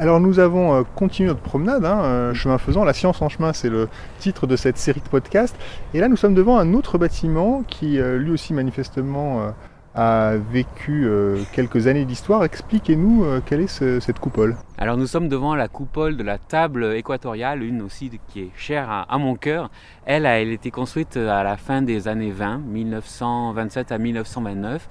Alors 0.00 0.20
nous 0.20 0.38
avons 0.38 0.76
euh, 0.76 0.82
continué 0.94 1.28
notre 1.28 1.40
promenade, 1.40 1.84
hein, 1.84 2.02
euh, 2.04 2.34
chemin 2.34 2.56
faisant, 2.58 2.84
la 2.84 2.92
science 2.92 3.20
en 3.20 3.28
chemin 3.28 3.52
c'est 3.52 3.68
le 3.68 3.88
titre 4.20 4.46
de 4.46 4.54
cette 4.54 4.78
série 4.78 5.00
de 5.00 5.08
podcasts. 5.08 5.56
Et 5.92 5.98
là 5.98 6.06
nous 6.06 6.16
sommes 6.16 6.34
devant 6.34 6.56
un 6.56 6.72
autre 6.74 6.98
bâtiment 6.98 7.64
qui 7.66 7.98
euh, 7.98 8.16
lui 8.16 8.30
aussi 8.30 8.54
manifestement 8.54 9.52
a 9.98 10.36
vécu 10.36 11.08
quelques 11.52 11.88
années 11.88 12.04
d'histoire. 12.04 12.44
Expliquez-nous 12.44 13.24
quelle 13.46 13.62
est 13.62 14.00
cette 14.00 14.18
coupole. 14.18 14.56
Alors 14.78 14.96
nous 14.96 15.06
sommes 15.08 15.28
devant 15.28 15.54
la 15.54 15.66
coupole 15.66 16.16
de 16.16 16.22
la 16.22 16.38
table 16.38 16.94
équatoriale, 16.94 17.62
une 17.62 17.82
aussi 17.82 18.10
qui 18.28 18.42
est 18.42 18.50
chère 18.56 19.06
à, 19.08 19.18
mon 19.18 19.34
cœur. 19.34 19.70
Elle 20.06 20.24
a 20.24 20.38
été 20.38 20.70
construite 20.70 21.16
à 21.16 21.42
la 21.42 21.56
fin 21.56 21.82
des 21.82 22.06
années 22.06 22.30
20, 22.30 22.58
1927 22.58 23.92
à 23.92 23.98
1929 23.98 24.88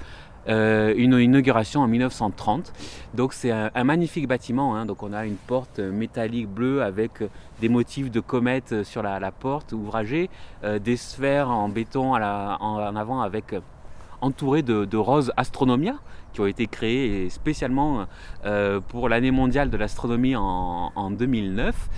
euh, 0.50 0.94
une 0.96 1.14
inauguration 1.14 1.82
en 1.82 1.88
1930. 1.88 2.72
Donc 3.14 3.34
c'est 3.34 3.52
un, 3.52 3.84
magnifique 3.84 4.28
bâtiment. 4.28 4.76
Hein. 4.76 4.86
Donc 4.86 5.04
on 5.04 5.12
a 5.12 5.26
une 5.26 5.36
porte 5.36 5.80
métallique 5.80 6.48
bleue 6.48 6.82
avec 6.84 7.22
des 7.60 7.70
motifs 7.70 8.10
de 8.12 8.20
comètes 8.22 8.84
sur 8.84 9.04
la, 9.04 9.32
porte 9.32 9.74
ouvragée, 9.74 10.30
euh, 10.64 10.80
des 10.80 10.96
sphères 10.96 11.50
en 11.50 11.68
béton 11.68 12.16
en, 12.16 12.96
avant 12.96 13.22
avec 13.22 13.56
entourées 14.22 14.62
de, 14.62 14.98
roses 14.98 15.32
astronomia 15.38 15.96
qui 16.34 16.42
ont 16.42 16.46
été 16.46 16.68
créées 16.68 17.30
spécialement 17.30 18.06
euh, 18.46 18.80
pour 18.80 19.10
l'année 19.10 19.32
mondiale 19.32 19.70
de 19.70 19.78
l'astronomie 19.78 20.36
en, 20.36 20.92
en, 20.96 21.12
2009 21.12 21.90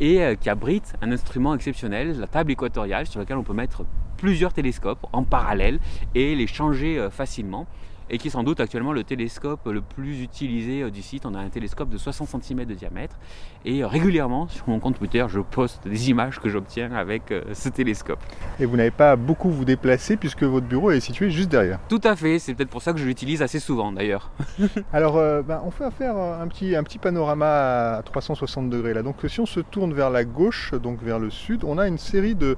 et 0.00 0.36
qui 0.40 0.48
abrite 0.48 0.94
un 1.02 1.10
instrument 1.10 1.54
exceptionnel, 1.54 2.20
la 2.20 2.28
table 2.28 2.52
équatoriale 2.52 3.06
sur 3.06 3.18
laquelle 3.18 3.36
on 3.36 3.42
peut 3.42 3.52
mettre 3.52 3.84
plusieurs 4.16 4.52
télescopes 4.52 5.04
en 5.12 5.24
parallèle 5.24 5.80
et 6.14 6.36
les 6.36 6.46
changer 6.46 7.08
facilement 7.10 7.66
et 8.10 8.18
qui 8.18 8.28
est 8.28 8.30
sans 8.30 8.42
doute 8.42 8.60
actuellement 8.60 8.92
le 8.92 9.04
télescope 9.04 9.60
le 9.66 9.80
plus 9.80 10.22
utilisé 10.22 10.82
euh, 10.82 10.90
du 10.90 11.02
site. 11.02 11.26
On 11.26 11.34
a 11.34 11.38
un 11.38 11.48
télescope 11.48 11.88
de 11.88 11.98
60 11.98 12.42
cm 12.42 12.64
de 12.64 12.74
diamètre 12.74 13.16
et 13.64 13.82
euh, 13.82 13.86
régulièrement 13.86 14.48
sur 14.48 14.68
mon 14.68 14.80
compte 14.80 14.98
Twitter, 14.98 15.24
je 15.28 15.40
poste 15.40 15.86
des 15.86 16.10
images 16.10 16.38
que 16.40 16.48
j'obtiens 16.48 16.92
avec 16.92 17.30
euh, 17.30 17.42
ce 17.52 17.68
télescope. 17.68 18.20
Et 18.60 18.66
vous 18.66 18.76
n'avez 18.76 18.90
pas 18.90 19.16
beaucoup 19.16 19.50
vous 19.50 19.64
déplacer 19.64 20.16
puisque 20.16 20.42
votre 20.42 20.66
bureau 20.66 20.90
est 20.90 21.00
situé 21.00 21.30
juste 21.30 21.50
derrière. 21.50 21.78
Tout 21.88 22.00
à 22.04 22.16
fait, 22.16 22.38
c'est 22.38 22.54
peut-être 22.54 22.70
pour 22.70 22.82
ça 22.82 22.92
que 22.92 22.98
je 22.98 23.04
l'utilise 23.04 23.42
assez 23.42 23.60
souvent 23.60 23.92
d'ailleurs. 23.92 24.30
Alors, 24.92 25.14
ben, 25.42 25.60
on 25.64 25.70
fait 25.70 25.90
faire 25.90 26.16
un 26.16 26.46
petit, 26.48 26.76
un 26.76 26.82
petit 26.82 26.98
panorama 26.98 27.98
à 27.98 28.02
360 28.02 28.70
degrés 28.70 28.94
là. 28.94 29.02
Donc, 29.02 29.16
si 29.26 29.40
on 29.40 29.46
se 29.46 29.60
tourne 29.60 29.92
vers 29.92 30.10
la 30.10 30.24
gauche, 30.24 30.74
donc 30.74 31.02
vers 31.02 31.18
le 31.18 31.30
sud, 31.30 31.64
on 31.64 31.78
a 31.78 31.86
une 31.86 31.98
série 31.98 32.34
de 32.34 32.56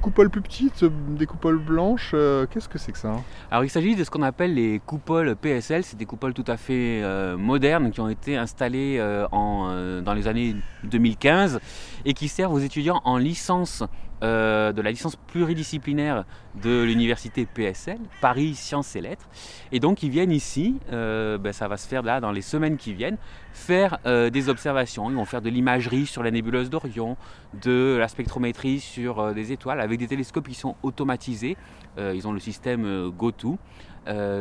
coupoles 0.00 0.30
plus 0.30 0.40
petites, 0.40 0.84
des 0.84 1.26
coupoles 1.26 1.58
blanches. 1.58 2.10
Qu'est-ce 2.50 2.68
que 2.68 2.78
c'est 2.78 2.92
que 2.92 2.98
ça 2.98 3.12
hein 3.12 3.22
Alors, 3.50 3.64
il 3.64 3.70
s'agit 3.70 3.94
de 3.94 4.04
ce 4.04 4.10
qu'on 4.10 4.22
appelle 4.22 4.54
les 4.54 4.80
coupoles 4.84 5.36
PSL, 5.36 5.84
c'est 5.84 5.96
des 5.96 6.06
coupoles 6.06 6.34
tout 6.34 6.44
à 6.46 6.56
fait 6.56 7.02
euh, 7.02 7.36
modernes 7.36 7.90
qui 7.90 8.00
ont 8.00 8.08
été 8.08 8.36
installées 8.36 8.96
euh, 8.98 9.26
en, 9.32 9.68
euh, 9.70 10.00
dans 10.00 10.14
les 10.14 10.26
années 10.28 10.56
2015 10.84 11.60
et 12.04 12.14
qui 12.14 12.28
servent 12.28 12.54
aux 12.54 12.58
étudiants 12.58 13.00
en 13.04 13.18
licence 13.18 13.84
euh, 14.22 14.72
de 14.72 14.82
la 14.82 14.90
licence 14.90 15.16
pluridisciplinaire 15.16 16.24
de 16.62 16.82
l'université 16.82 17.46
PSL, 17.46 17.98
Paris 18.20 18.54
Sciences 18.54 18.96
et 18.96 19.00
Lettres. 19.00 19.28
Et 19.72 19.80
donc 19.80 20.02
ils 20.02 20.10
viennent 20.10 20.32
ici, 20.32 20.78
euh, 20.92 21.38
ben, 21.38 21.52
ça 21.52 21.68
va 21.68 21.76
se 21.76 21.88
faire 21.88 22.02
là 22.02 22.20
dans 22.20 22.32
les 22.32 22.42
semaines 22.42 22.76
qui 22.76 22.92
viennent, 22.92 23.18
faire 23.52 23.98
des 24.04 24.48
observations. 24.48 25.10
Ils 25.10 25.16
vont 25.16 25.24
faire 25.24 25.42
de 25.42 25.50
l'imagerie 25.50 26.06
sur 26.06 26.22
la 26.22 26.30
nébuleuse 26.30 26.70
d'Orion, 26.70 27.16
de 27.62 27.96
la 27.98 28.06
spectrométrie 28.08 28.78
sur 28.78 29.34
des 29.34 29.52
étoiles 29.52 29.80
avec 29.80 29.98
des 29.98 30.06
télescopes 30.06 30.48
qui 30.48 30.54
sont 30.54 30.76
automatisés. 30.82 31.56
ils 31.98 32.28
ont 32.28 32.32
le 32.32 32.38
système 32.38 33.10
GoTo. 33.10 33.58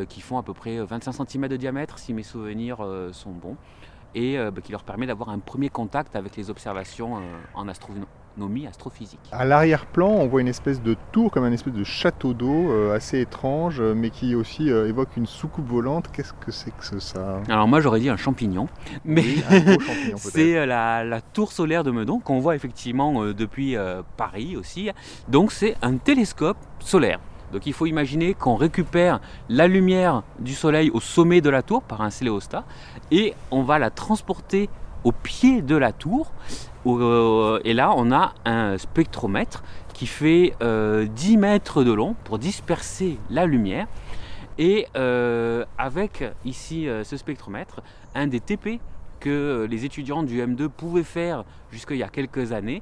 qui 0.08 0.22
font 0.22 0.38
à 0.38 0.44
peu 0.44 0.54
près 0.54 0.78
25 0.78 1.28
cm 1.28 1.48
de 1.48 1.58
diamètre 1.58 1.98
si 1.98 2.14
mes 2.14 2.24
souvenirs 2.24 2.78
sont 3.12 3.32
bons 3.32 3.58
et 4.16 4.38
euh, 4.38 4.52
bah, 4.52 4.62
qui 4.62 4.72
leur 4.72 4.84
permet 4.84 5.06
d'avoir 5.06 5.30
un 5.30 5.40
premier 5.40 5.70
contact 5.70 6.16
avec 6.16 6.36
les 6.36 6.50
observations 6.50 7.18
euh, 7.18 7.22
en 7.54 7.68
astronomie, 7.68 8.06
astrophysique. 8.68 9.20
À 9.32 9.46
l'arrière-plan, 9.46 10.10
on 10.10 10.28
voit 10.28 10.42
une 10.42 10.48
espèce 10.48 10.82
de 10.82 10.96
tour, 11.12 11.32
comme 11.32 11.44
un 11.44 11.52
espèce 11.52 11.74
de 11.74 11.84
château 11.84 12.34
d'eau 12.34 12.72
euh, 12.72 12.96
assez 12.96 13.20
étrange, 13.20 13.82
mais 13.82 14.10
qui 14.10 14.36
aussi 14.36 14.70
évoque 14.70 15.18
une 15.18 15.26
soucoupe 15.26 15.68
volante. 15.68 16.10
Qu'est-ce 16.12 16.34
que 16.34 16.52
c'est 16.52 16.72
que 16.72 17.00
ça? 17.00 17.42
Alors 17.50 17.68
moi 17.68 17.82
j'aurais 17.82 18.00
dit 18.00 18.10
un 18.10 18.18
champignon, 18.18 18.68
mais 19.06 19.24
c'est 20.18 20.66
la, 20.66 21.04
la, 21.04 21.22
tour 21.22 21.52
solaire 21.52 21.84
de 21.84 21.92
Meudon 21.92 22.20
qu'on 22.20 22.40
voit 22.40 22.56
effectivement 22.56 23.26
depuis 23.26 23.76
Paris 24.18 24.56
aussi. 24.58 24.90
Donc 25.28 25.52
c'est 25.52 25.76
un 25.82 25.98
télescope 25.98 26.58
solaire. 26.80 27.20
Donc 27.52 27.66
il 27.66 27.74
faut 27.74 27.86
imaginer 27.86 28.34
qu'on 28.34 28.56
récupère 28.56 29.20
la 29.50 29.68
lumière 29.68 30.24
du 30.40 30.54
soleil 30.54 30.90
au 30.92 31.00
sommet 31.00 31.42
de 31.42 31.50
la 31.50 31.62
tour 31.62 31.82
par 31.82 32.02
un 32.02 32.10
céléostat 32.10 32.64
et 33.12 33.34
on 33.52 33.64
va 33.64 33.80
la 33.80 33.90
transporter 33.90 34.70
au 35.04 35.12
pied 35.12 35.62
de 35.62 35.76
la 35.76 35.92
tour. 35.92 36.32
Euh, 36.86 37.60
et 37.64 37.74
là, 37.74 37.94
on 37.96 38.12
a 38.12 38.34
un 38.46 38.78
spectromètre 38.78 39.64
qui 39.94 40.08
fait 40.08 40.52
10 40.52 40.56
euh, 40.62 41.08
mètres 41.38 41.84
de 41.84 41.92
long 41.92 42.16
pour 42.24 42.40
disperser 42.40 43.18
la 43.30 43.46
lumière. 43.46 43.88
Et 44.58 44.88
euh, 44.96 45.66
avec 45.78 46.24
ici 46.46 46.88
ce 47.04 47.18
spectromètre, 47.18 47.82
un 48.16 48.28
des 48.28 48.40
TP 48.40 48.80
que 49.20 49.68
les 49.70 49.84
étudiants 49.84 50.24
du 50.24 50.42
M2 50.42 50.70
pouvaient 50.70 51.04
faire 51.04 51.44
jusqu'il 51.72 51.98
y 51.98 52.04
a 52.04 52.10
quelques 52.10 52.54
années, 52.54 52.82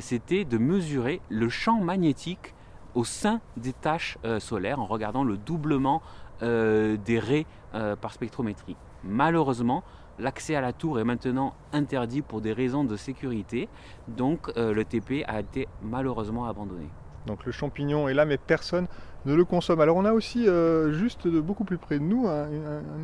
c'était 0.00 0.44
de 0.44 0.56
mesurer 0.56 1.20
le 1.28 1.48
champ 1.48 1.80
magnétique 1.80 2.54
au 2.94 3.04
sein 3.04 3.40
des 3.58 3.74
tâches 3.74 4.16
euh, 4.24 4.40
solaires 4.40 4.80
en 4.80 4.86
regardant 4.86 5.24
le 5.24 5.36
doublement 5.36 6.02
des 6.40 7.18
raies 7.18 7.46
par 7.72 8.12
spectrométrie. 8.12 8.76
Malheureusement, 9.04 9.82
l'accès 10.18 10.54
à 10.54 10.60
la 10.60 10.72
tour 10.72 11.00
est 11.00 11.04
maintenant 11.04 11.54
interdit 11.72 12.22
pour 12.22 12.40
des 12.40 12.52
raisons 12.52 12.84
de 12.84 12.96
sécurité, 12.96 13.68
donc 14.08 14.50
le 14.56 14.84
TP 14.84 15.24
a 15.26 15.40
été 15.40 15.68
malheureusement 15.82 16.46
abandonné. 16.46 16.88
Donc 17.26 17.44
le 17.44 17.52
champignon 17.52 18.08
est 18.08 18.14
là, 18.14 18.24
mais 18.24 18.38
personne 18.38 18.86
ne 19.26 19.34
le 19.34 19.44
consomme. 19.44 19.80
Alors 19.80 19.96
on 19.96 20.04
a 20.04 20.12
aussi, 20.12 20.48
euh, 20.48 20.92
juste 20.92 21.26
de 21.26 21.40
beaucoup 21.40 21.64
plus 21.64 21.78
près 21.78 21.98
de 21.98 22.04
nous, 22.04 22.28
un, 22.28 22.46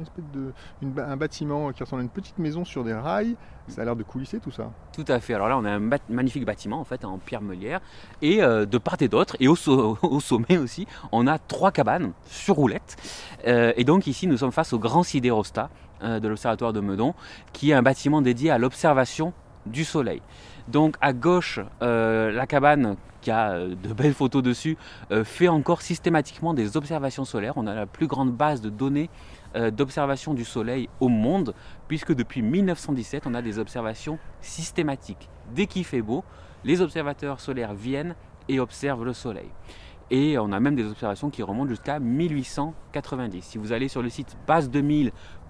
espèce 0.01 0.25
de, 0.33 0.53
un 1.01 1.17
bâtiment 1.17 1.73
qui 1.73 1.83
ressemble 1.83 2.01
à 2.01 2.05
une 2.05 2.11
petite 2.11 2.39
maison 2.39 2.65
sur 2.65 2.85
des 2.85 2.95
rails. 2.95 3.37
Ça 3.69 3.83
a 3.83 3.85
l'air 3.85 3.97
de 3.97 4.03
coulisser 4.03 4.39
tout 4.39 4.51
ça. 4.51 4.71
Tout 4.93 5.05
à 5.09 5.21
fait. 5.21 5.35
Alors 5.35 5.49
là, 5.49 5.59
on 5.59 5.65
a 5.65 5.71
un 5.71 5.91
magnifique 6.09 6.45
bâtiment 6.45 6.81
en 6.81 6.85
fait 6.85 7.05
en 7.05 7.19
pierre 7.19 7.43
meulière. 7.43 7.81
Et 8.21 8.43
euh, 8.43 8.67
de 8.67 8.79
part 8.79 8.97
et 9.01 9.09
d'autre, 9.09 9.37
et 9.41 9.49
au, 9.49 9.57
sommet 10.21 10.59
aussi, 10.59 10.87
on 11.11 11.27
a 11.27 11.39
trois 11.39 11.73
cabanes 11.73 12.13
sur 12.25 12.57
roulettes. 12.57 12.97
Euh, 13.47 13.73
et 13.77 13.85
donc 13.85 14.07
ici, 14.07 14.27
nous 14.27 14.39
sommes 14.39 14.53
face 14.53 14.73
au 14.73 14.79
grand 14.79 15.03
sidérostat 15.03 15.71
de 16.03 16.29
l'Observatoire 16.29 16.73
de 16.73 16.81
Meudon, 16.81 17.15
qui 17.53 17.71
est 17.71 17.75
un 17.75 17.83
bâtiment 17.83 18.23
dédié 18.23 18.51
à 18.51 18.59
l'observation 18.59 19.33
du 19.67 19.85
soleil. 19.85 20.23
Donc 20.69 20.97
à 21.01 21.13
gauche, 21.13 21.61
la 21.81 22.47
cabane 22.47 22.97
qui 23.23 23.31
a 23.31 23.53
euh, 23.53 23.75
de 23.75 23.95
belles 23.95 24.13
photos 24.13 24.43
dessus, 24.43 24.77
euh, 25.11 25.25
fait 25.25 25.49
encore 25.49 25.81
systématiquement 25.81 26.53
des 26.53 26.77
observations 26.77 27.25
solaires. 27.25 27.55
On 27.57 27.67
a 27.67 27.75
la 27.75 27.87
plus 27.87 28.07
grande 28.07 28.33
base 28.33 28.61
de 28.61 28.69
données 28.69 29.09
euh, 29.57 29.71
d'observation 29.71 30.35
du 30.35 30.45
Soleil 30.45 30.91
au 31.01 31.09
monde, 31.09 31.55
puisque 31.89 32.15
depuis 32.15 32.43
1917, 32.43 33.27
on 33.27 33.35
a 33.35 33.41
des 33.41 33.59
observations 33.59 34.19
systématiques. 34.43 35.31
Dès 35.55 35.67
qu'il 35.67 35.85
fait 35.85 36.03
beau, 36.03 36.25
les 36.65 36.83
observateurs 36.83 37.41
solaires 37.41 37.73
viennent 37.73 38.15
et 38.49 38.61
observent 38.61 39.05
le 39.05 39.15
Soleil. 39.15 39.49
Et 40.11 40.37
on 40.37 40.53
a 40.53 40.61
même 40.61 40.75
des 40.77 40.85
observations 40.85 41.31
qui 41.31 41.43
remontent 41.43 41.71
jusqu'à 41.71 41.99
1890. 41.99 43.43
Si 43.43 43.57
vous 43.57 43.73
allez 43.73 43.89
sur 43.89 44.03
le 44.03 44.11
site 44.11 44.37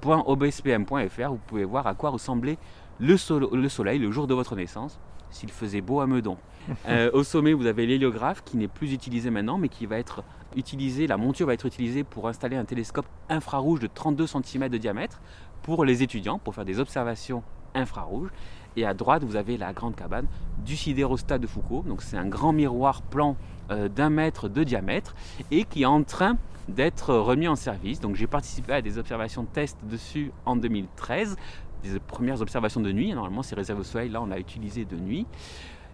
base2000.obspm.fr, 0.03 1.31
vous 1.31 1.41
pouvez 1.47 1.65
voir 1.65 1.87
à 1.87 1.95
quoi 1.95 2.11
ressemblait 2.11 2.59
le, 3.01 3.17
le 3.57 3.69
Soleil 3.69 3.99
le 3.99 4.11
jour 4.11 4.27
de 4.27 4.35
votre 4.35 4.57
naissance 4.57 4.99
s'il 5.31 5.51
faisait 5.51 5.81
beau 5.81 6.01
à 6.01 6.07
Meudon. 6.07 6.37
Euh, 6.89 7.11
au 7.13 7.25
sommet, 7.25 7.55
vous 7.55 7.67
avez 7.67 7.87
l'héliographe 7.87 8.45
qui 8.45 8.57
n'est 8.57 8.69
plus 8.69 8.93
utilisé 8.93 9.31
maintenant, 9.31 9.59
mais 9.59 9.69
qui 9.69 9.85
va 9.87 9.99
être 9.99 10.23
utilisé, 10.55 11.09
la 11.09 11.17
monture 11.17 11.49
va 11.49 11.55
être 11.55 11.67
utilisée 11.67 12.05
pour 12.05 12.29
installer 12.29 12.57
un 12.57 12.65
télescope 12.65 13.07
infrarouge 13.29 13.81
de 13.81 13.89
32 13.89 14.29
cm 14.29 14.69
de 14.69 14.79
diamètre 14.79 15.21
pour 15.63 15.85
les 15.85 16.05
étudiants, 16.05 16.39
pour 16.39 16.55
faire 16.55 16.65
des 16.65 16.79
observations 16.79 17.43
infrarouges. 17.75 18.31
Et 18.77 18.87
à 18.87 18.95
droite, 18.95 19.25
vous 19.25 19.35
avez 19.35 19.57
la 19.57 19.73
grande 19.73 19.97
cabane 19.97 20.27
du 20.65 20.77
sidérostat 20.77 21.39
de 21.39 21.49
Foucault. 21.49 21.85
Donc 21.87 22.03
c'est 22.03 22.17
un 22.17 22.29
grand 22.29 22.53
miroir 22.53 23.03
plan 23.03 23.37
euh, 23.71 23.89
d'un 23.89 24.11
mètre 24.11 24.49
de 24.49 24.63
diamètre 24.63 25.17
et 25.51 25.65
qui 25.65 25.83
est 25.83 25.87
en 25.87 26.05
train 26.05 26.39
d'être 26.69 27.15
remis 27.15 27.49
en 27.49 27.57
service. 27.57 28.01
Donc 28.01 28.17
j'ai 28.17 28.27
participé 28.27 28.73
à 28.73 28.83
des 28.83 28.99
observations 28.99 29.45
test 29.45 29.79
dessus 29.85 30.33
en 30.45 30.57
2013 30.57 31.37
des 31.83 31.99
premières 31.99 32.41
observations 32.41 32.81
de 32.81 32.93
nuit. 32.93 33.13
Normalement, 33.13 33.43
ces 33.43 33.55
réserves 33.55 33.81
au 33.81 33.85
soleil, 33.85 34.09
là, 34.09 34.23
on 34.23 34.27
l'a 34.27 34.39
utilisé 34.39 34.85
de 34.85 34.97
nuit. 34.97 35.27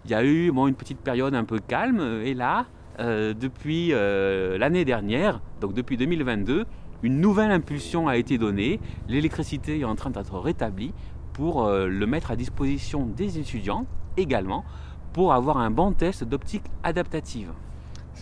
Il 0.04 0.10
y 0.10 0.14
a 0.14 0.24
eu 0.24 0.50
bon, 0.52 0.66
une 0.66 0.74
petite 0.74 0.98
période 0.98 1.34
un 1.34 1.44
peu 1.44 1.58
calme, 1.58 2.20
et 2.24 2.34
là, 2.34 2.66
euh, 3.00 3.34
depuis 3.34 3.92
euh, 3.92 4.58
l'année 4.58 4.84
dernière, 4.84 5.40
donc 5.60 5.74
depuis 5.74 5.96
2022, 5.96 6.66
une 7.02 7.20
nouvelle 7.20 7.50
impulsion 7.50 8.08
a 8.08 8.16
été 8.16 8.38
donnée. 8.38 8.80
L'électricité 9.08 9.80
est 9.80 9.84
en 9.84 9.94
train 9.94 10.10
d'être 10.10 10.38
rétablie 10.38 10.92
pour 11.32 11.64
euh, 11.64 11.86
le 11.86 12.06
mettre 12.06 12.30
à 12.30 12.36
disposition 12.36 13.06
des 13.06 13.38
étudiants 13.38 13.86
également 14.16 14.64
pour 15.12 15.32
avoir 15.32 15.58
un 15.58 15.70
bon 15.70 15.92
test 15.92 16.24
d'optique 16.24 16.64
adaptative. 16.82 17.52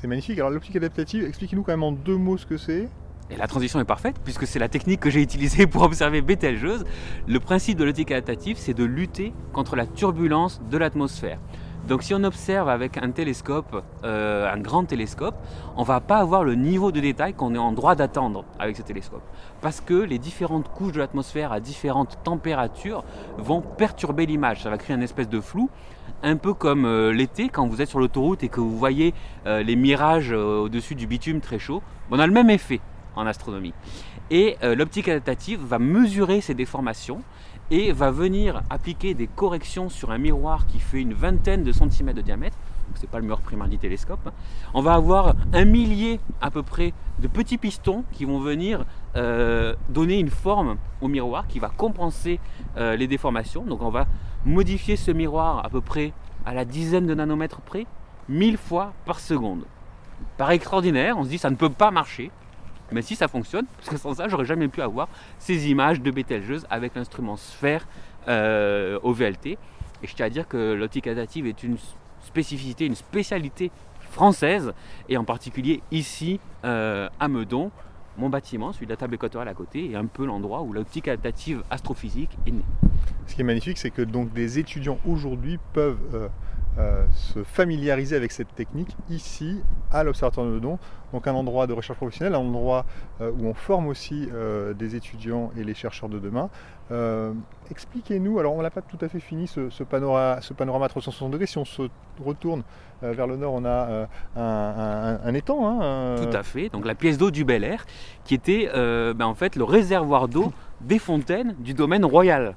C'est 0.07 0.11
magnifique. 0.11 0.39
Alors 0.39 0.51
l'optique 0.51 0.77
adaptative, 0.77 1.25
expliquez-nous 1.25 1.65
quand 1.65 1.73
même 1.73 1.83
en 1.83 1.91
deux 1.91 2.17
mots 2.17 2.39
ce 2.39 2.47
que 2.47 2.57
c'est. 2.57 2.89
Et 3.29 3.37
la 3.37 3.49
transition 3.49 3.81
est 3.81 3.85
parfaite 3.85 4.21
puisque 4.23 4.47
c'est 4.47 4.61
la 4.61 4.69
technique 4.69 5.01
que 5.01 5.11
j'ai 5.11 5.21
utilisée 5.21 5.67
pour 5.67 5.83
observer 5.83 6.23
Betelgeuse. 6.23 6.85
Le 7.27 7.41
principe 7.41 7.77
de 7.77 7.83
l'optique 7.83 8.13
adaptative, 8.13 8.57
c'est 8.57 8.73
de 8.73 8.85
lutter 8.85 9.33
contre 9.53 9.75
la 9.75 9.85
turbulence 9.85 10.61
de 10.71 10.79
l'atmosphère. 10.79 11.41
Donc 11.87 12.03
si 12.03 12.15
on 12.15 12.25
observe 12.25 12.69
avec 12.69 12.97
un 12.97 13.13
télescope, 13.13 13.85
euh, 14.03 14.53
un 14.53 14.59
grand 14.59 14.85
télescope, 14.85 15.37
on 15.77 15.85
va 15.85 16.01
pas 16.01 16.17
avoir 16.19 16.43
le 16.43 16.57
niveau 16.57 16.91
de 16.91 16.99
détail 16.99 17.33
qu'on 17.33 17.55
est 17.55 17.59
en 17.59 17.71
droit 17.71 17.95
d'attendre 17.95 18.45
avec 18.59 18.77
ce 18.77 18.83
télescope. 18.83 19.23
Parce 19.61 19.81
que 19.81 19.95
les 19.95 20.19
différentes 20.19 20.69
couches 20.69 20.93
de 20.93 20.99
l'atmosphère 20.99 21.53
à 21.53 21.61
différentes 21.61 22.19
températures 22.25 23.05
vont 23.39 23.61
perturber 23.61 24.27
l'image. 24.27 24.65
Ça 24.65 24.71
va 24.71 24.79
créer 24.79 24.97
une 24.97 25.03
espèce 25.03 25.29
de 25.29 25.41
flou, 25.41 25.71
un 26.25 26.37
peu 26.37 26.55
comme 26.55 26.87
euh, 26.87 27.13
l'été 27.13 27.49
quand 27.49 27.69
vous 27.69 27.81
êtes 27.81 27.89
sur 27.89 28.01
l'autoroute 28.01 28.43
et 28.43 28.49
que 28.49 28.61
vous 28.61 28.77
voyez 28.77 29.15
euh, 29.47 29.63
les 29.63 29.77
mirages 29.77 30.33
au-dessus 30.33 30.97
du 30.97 31.07
bitume 31.07 31.41
très 31.41 31.61
chaud. 31.61 31.83
On 32.11 32.19
a 32.19 32.27
le 32.27 32.33
même 32.33 32.51
effet 32.51 32.81
en 33.15 33.27
astronomie. 33.27 33.73
Et 34.31 34.57
l'optique 34.63 35.09
adaptative 35.09 35.61
va 35.65 35.79
mesurer 35.79 36.41
ces 36.41 36.53
déformations 36.53 37.23
et 37.71 37.93
va 37.93 38.11
venir 38.11 38.63
appliquer 38.71 39.15
des 39.15 39.27
corrections 39.27 39.89
sur 39.89 40.11
un 40.11 40.19
miroir 40.19 40.67
qui 40.67 40.79
fait 40.79 41.01
une 41.01 41.15
vingtaine 41.15 41.65
de 41.65 41.73
centimètres 41.73 42.17
de 42.17 42.23
diamètre. 42.23 42.57
Ce 42.95 43.03
n'est 43.03 43.09
pas 43.09 43.19
le 43.19 43.25
miroir 43.25 43.41
primaire 43.41 43.69
du 43.69 43.79
télescope. 43.79 44.31
On 44.73 44.81
va 44.81 44.95
avoir 44.95 45.35
un 45.53 45.65
millier 45.65 46.21
à 46.41 46.51
peu 46.51 46.63
près 46.63 46.95
de 47.19 47.29
petits 47.29 47.59
pistons 47.59 48.05
qui 48.13 48.25
vont 48.25 48.39
venir 48.39 48.85
euh, 49.17 49.75
donner 49.89 50.19
une 50.19 50.31
forme 50.31 50.77
au 51.01 51.09
miroir 51.09 51.47
qui 51.49 51.59
va 51.59 51.69
compenser 51.69 52.39
euh, 52.77 52.97
les 52.97 53.07
déformations. 53.07 53.65
Donc 53.65 53.83
on 53.83 53.91
va 53.91 54.07
modifier 54.45 54.97
ce 54.97 55.11
miroir 55.11 55.65
à 55.65 55.69
peu 55.69 55.81
près 55.81 56.13
à 56.45 56.55
la 56.55 56.65
dizaine 56.65 57.07
de 57.07 57.15
nanomètres 57.15 57.61
près, 57.61 57.87
mille 58.29 58.57
fois 58.57 58.93
par 59.05 59.19
seconde. 59.19 59.65
Par 60.39 60.51
extraordinaire, 60.53 61.19
on 61.19 61.25
se 61.25 61.29
dit 61.29 61.39
ça 61.39 61.51
ne 61.51 61.57
peut 61.57 61.71
pas 61.71 61.91
marcher. 61.91 62.31
Mais 62.93 63.03
si 63.03 63.17
ça 63.17 63.29
fonctionne, 63.29 63.67
parce 63.77 63.89
que 63.89 63.97
sans 63.97 64.15
ça, 64.15 64.29
j'aurais 64.29 64.45
jamais 64.45 64.69
pu 64.69 64.81
avoir 64.81 65.09
ces 65.39 65.69
images 65.71 66.01
de 66.01 66.11
Betelgeuse 66.11 66.67
avec 66.71 66.95
l'instrument 66.95 67.37
sphère 67.37 67.87
euh, 68.29 68.99
au 69.03 69.13
VLT. 69.13 69.59
Et 70.03 70.07
je 70.07 70.15
tiens 70.15 70.27
à 70.27 70.31
dire 70.31 70.47
que 70.47 70.75
l'optique 70.75 71.07
adaptative 71.07 71.47
est 71.47 71.63
une 71.63 71.77
spécificité, 72.23 72.87
une 72.87 72.95
spécialité 72.95 73.71
française, 74.11 74.73
et 75.09 75.17
en 75.17 75.25
particulier 75.25 75.83
ici 75.91 76.41
euh, 76.65 77.09
à 77.21 77.29
Meudon, 77.29 77.71
mon 78.19 78.29
bâtiment, 78.31 78.73
celui 78.73 78.87
de 78.87 78.93
la 78.93 78.97
table 78.97 79.15
équatoriale 79.15 79.49
à 79.49 79.55
côté, 79.55 79.91
est 79.91 79.95
un 79.95 80.07
peu 80.07 80.25
l'endroit 80.25 80.63
où 80.63 80.73
l'optique 80.73 81.09
adaptative 81.09 81.63
astrophysique 81.71 82.31
est 82.47 82.51
née. 82.51 82.65
Ce 83.27 83.35
qui 83.35 83.43
est 83.43 83.45
magnifique, 83.45 83.79
c'est 83.79 83.91
que 83.91 84.03
donc 84.03 84.33
des 84.33 84.59
étudiants 84.59 84.99
aujourd'hui 85.07 85.59
peuvent 85.73 85.99
euh, 86.15 86.29
se 87.13 87.43
familiariser 87.43 88.17
avec 88.17 88.33
cette 88.33 88.55
technique 88.55 88.97
ici 89.11 89.63
à 89.91 90.05
l'Observatoire 90.05 90.47
de 90.47 90.53
Meudon, 90.53 90.79
donc 91.13 91.27
un 91.27 91.35
endroit 91.35 91.67
de 91.67 91.73
recherche 91.73 91.97
professionnelle, 91.97 92.35
un 92.35 92.41
endroit 92.41 92.85
où 93.21 93.47
on 93.47 93.55
forme 93.55 93.89
aussi 93.89 94.29
des 94.79 94.95
étudiants 94.95 95.51
et 95.57 95.65
les 95.65 95.75
chercheurs 95.75 96.09
de 96.09 96.19
demain. 96.19 96.51
Expliquez-nous, 97.71 98.39
alors 98.39 98.55
on 98.55 98.63
n'a 98.63 98.71
pas 98.71 98.83
tout 98.83 98.99
à 99.01 99.09
fait 99.09 99.21
fini 99.21 99.47
ce, 99.47 99.83
panorama, 99.85 100.41
ce 100.43 100.53
panorama 100.53 100.89
360 100.89 101.31
degrés, 101.31 101.47
si 101.47 101.59
on 101.59 101.65
se 101.65 101.83
retourne 102.25 102.63
vers 103.03 103.27
le 103.27 103.37
nord, 103.37 103.55
on 103.55 103.65
a 103.65 104.09
un, 104.37 105.35
étang. 105.35 105.67
Hein, 105.67 106.17
tout 106.17 106.37
à 106.37 106.43
fait, 106.43 106.69
donc 106.69 106.85
la 106.85 106.95
pièce 106.95 107.17
d'eau 107.17 107.31
du 107.31 107.45
Bel 107.45 107.65
Air, 107.65 107.87
qui 108.25 108.35
était 108.35 108.69
ben, 108.75 109.27
en 109.27 109.35
fait 109.35 109.57
le 109.57 109.65
réservoir 109.65 110.29
d'eau 110.29 110.53
des 110.81 110.99
fontaines 110.99 111.55
du 111.59 111.75
domaine 111.75 112.05
royal. 112.05 112.55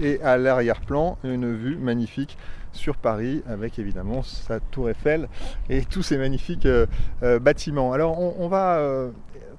Et 0.00 0.20
à 0.22 0.36
l'arrière-plan, 0.36 1.18
une 1.24 1.52
vue 1.54 1.76
magnifique 1.76 2.38
sur 2.72 2.96
Paris 2.96 3.42
avec 3.46 3.78
évidemment 3.78 4.22
sa 4.22 4.60
tour 4.60 4.90
Eiffel 4.90 5.28
et 5.68 5.84
tous 5.84 6.02
ces 6.02 6.18
magnifiques 6.18 6.66
euh, 6.66 6.86
euh, 7.22 7.38
bâtiments. 7.38 7.92
Alors 7.92 8.18
on, 8.18 8.48
va 8.48 8.78
euh, 8.78 9.10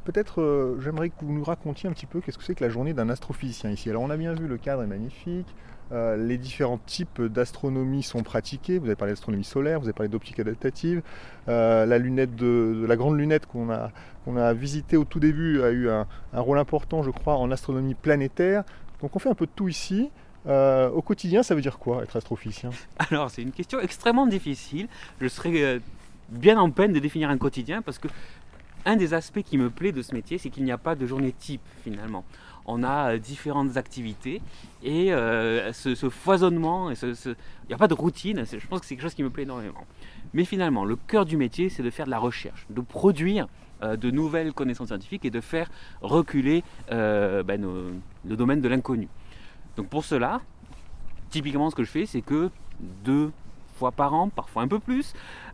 peut-être, 0.06 0.78
j'aimerais 0.82 1.10
que 1.10 1.16
vous 1.22 1.34
nous 1.34 1.44
racontiez 1.44 1.90
un 1.90 1.94
petit 1.94 2.06
peu 2.06 2.22
qu'est-ce 2.22 2.38
que 2.38 2.44
c'est 2.44 2.56
que 2.56 2.64
la 2.64 2.70
journée 2.70 2.94
d'un 2.94 3.10
astrophysicien 3.10 3.70
ici. 3.70 3.90
Alors 3.90 4.04
on 4.04 4.10
a 4.10 4.18
bien 4.18 4.34
vu, 4.34 4.48
le 4.48 4.58
cadre 4.58 4.84
est 4.84 4.88
magnifique. 4.88 5.48
les 5.92 6.38
différents 6.38 6.80
types 6.86 7.22
d'astronomie 7.22 8.04
sont 8.04 8.24
pratiqués. 8.24 8.78
Vous 8.80 8.86
avez 8.86 8.96
parlé 8.96 9.14
d'astronomie 9.14 9.44
solaire, 9.44 9.80
vous 9.80 9.88
avez 9.88 9.94
parlé 9.94 10.10
d'optique 10.10 10.40
adaptative. 10.40 11.02
la 11.48 11.98
lunette 11.98 12.36
de, 12.36 12.86
la 12.88 12.96
grande 12.96 13.18
lunette 13.18 13.46
qu'on 13.46 13.70
a, 13.70 14.54
visitée 14.54 14.98
au 14.98 15.06
tout 15.06 15.20
début 15.20 15.62
a 15.62 15.72
eu 15.72 15.90
un, 15.90 16.08
un, 16.34 16.42
rôle 16.42 16.60
important, 16.60 17.02
je 17.04 17.12
crois, 17.12 17.36
en 17.36 17.52
astronomie 17.52 17.96
planétaire. 17.96 18.64
Donc 19.02 19.16
on 19.16 19.20
fait 19.20 19.30
un 19.30 19.36
peu 19.36 19.46
de 19.46 19.52
tout 19.56 19.68
ici. 19.68 20.12
Euh, 20.48 20.90
au 20.90 21.02
quotidien, 21.02 21.44
ça 21.44 21.56
veut 21.56 21.62
dire 21.62 21.78
quoi 21.78 22.04
être 22.04 22.16
astrophysicien? 22.16 22.70
Alors, 22.98 23.30
c'est 23.30 23.42
une 23.42 23.52
question 23.52 23.80
extrêmement 23.80 24.28
difficile. 24.28 24.88
Je 25.20 25.28
serais 25.28 25.62
euh, 25.62 25.80
bien 26.30 26.60
en 26.60 26.72
peine 26.72 26.94
de 26.94 27.00
définir 27.00 27.30
un 27.30 27.38
quotidien 27.38 27.82
parce 27.82 27.98
que 27.98 28.08
un 28.86 28.96
des 28.96 29.14
aspects 29.14 29.42
qui 29.42 29.58
me 29.58 29.70
plaît 29.70 29.92
de 29.92 30.02
ce 30.02 30.14
métier, 30.14 30.38
c'est 30.38 30.50
qu'il 30.50 30.64
n'y 30.64 30.72
a 30.72 30.78
pas 30.78 30.96
de 30.96 31.06
journée 31.06 31.34
type 31.34 31.62
finalement. 31.84 32.24
On 32.66 32.84
a 32.84 33.14
euh, 33.14 33.18
différentes 33.18 33.76
activités 33.76 34.42
et 34.82 35.10
ce, 35.74 36.10
foisonnement, 36.10 36.92
il 36.92 37.36
n'y 37.68 37.74
a 37.74 37.78
pas 37.78 37.90
de 37.90 37.94
routine, 37.94 38.46
je 38.46 38.68
pense 38.68 38.80
que 38.80 38.86
c'est 38.86 38.96
quelque 38.96 39.04
chose 39.04 39.14
qui 39.14 39.24
me 39.24 39.30
plaît 39.30 39.44
énormément. 39.44 39.86
Mais 40.34 40.46
finalement, 40.46 40.86
le 40.86 40.96
cœur 40.96 41.26
du 41.26 41.36
métier, 41.36 41.68
c'est 41.70 41.84
de 41.84 41.90
faire 41.90 42.06
de 42.06 42.12
la 42.12 42.20
recherche, 42.20 42.66
de 42.70 42.80
produire 42.80 43.48
de 43.82 44.12
nouvelles 44.12 44.54
connaissances 44.54 44.88
scientifiques 44.88 45.26
et 45.26 45.30
de 45.30 45.42
faire 45.42 45.70
reculer 46.02 46.64
ben, 46.90 47.62
le 48.26 48.36
domaine 48.38 48.62
de 48.62 48.70
l'inconnu. 48.70 49.10
Donc 49.78 49.88
pour 49.88 50.06
cela, 50.06 50.42
typiquement 51.30 51.70
ce 51.70 51.76
que 51.76 51.84
je 51.84 51.92
fais, 51.92 52.06
c'est 52.06 52.22
que 52.22 52.50
deux 52.80 53.32
fois 53.80 53.92
par 53.92 54.14
an, 54.14 54.30
parfois 54.30 54.62
un 54.62 54.68
peu 54.68 54.80
plus, 54.80 55.14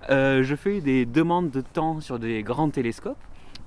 euh, 0.09 0.43
je 0.43 0.55
fais 0.55 0.81
des 0.81 1.05
demandes 1.05 1.51
de 1.51 1.61
temps 1.61 2.01
sur 2.01 2.19
des 2.19 2.43
grands 2.43 2.69
télescopes. 2.69 3.17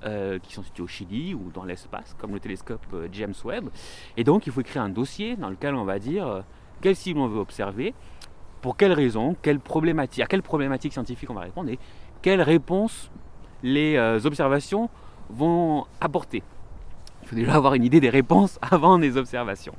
Euh, 0.05 0.39
qui 0.39 0.55
sont 0.55 0.63
situés 0.63 0.85
au 0.85 0.87
Chili 0.87 1.35
ou 1.35 1.51
dans 1.53 1.65
l'espace, 1.65 2.15
comme 2.21 2.33
le 2.33 2.39
télescope 2.39 2.87
euh, 2.95 3.09
James 3.11 3.35
Webb. 3.45 3.69
Et 4.17 4.23
donc, 4.23 4.47
il 4.47 4.53
faut 4.53 4.61
écrire 4.61 4.83
un 4.83 4.91
dossier 4.91 5.35
dans 5.35 5.51
lequel 5.51 5.75
on 5.75 5.83
va 5.83 5.99
dire 5.99 6.45
quelle 6.81 6.95
cible 6.95 7.19
on 7.19 7.27
veut 7.27 7.41
observer, 7.41 7.95
pour 8.61 8.77
quelles 8.77 8.93
raisons, 8.93 9.35
quelle 9.43 9.59
problématique, 9.59 10.23
à 10.23 10.27
quelle 10.27 10.45
problématique 10.45 10.93
scientifique 10.93 11.29
on 11.31 11.35
va 11.35 11.41
répondre 11.41 11.71
et 11.71 11.81
quelles 12.23 12.43
réponses 12.43 13.11
les 13.65 13.99
observations 14.25 14.89
vont 15.31 15.85
apporter. 16.01 16.45
Il 17.23 17.29
faut 17.29 17.35
déjà 17.35 17.55
avoir 17.55 17.75
une 17.75 17.83
idée 17.83 17.99
des 17.99 18.11
réponses 18.11 18.57
avant 18.63 18.99
les 18.99 19.17
observations. 19.17 19.75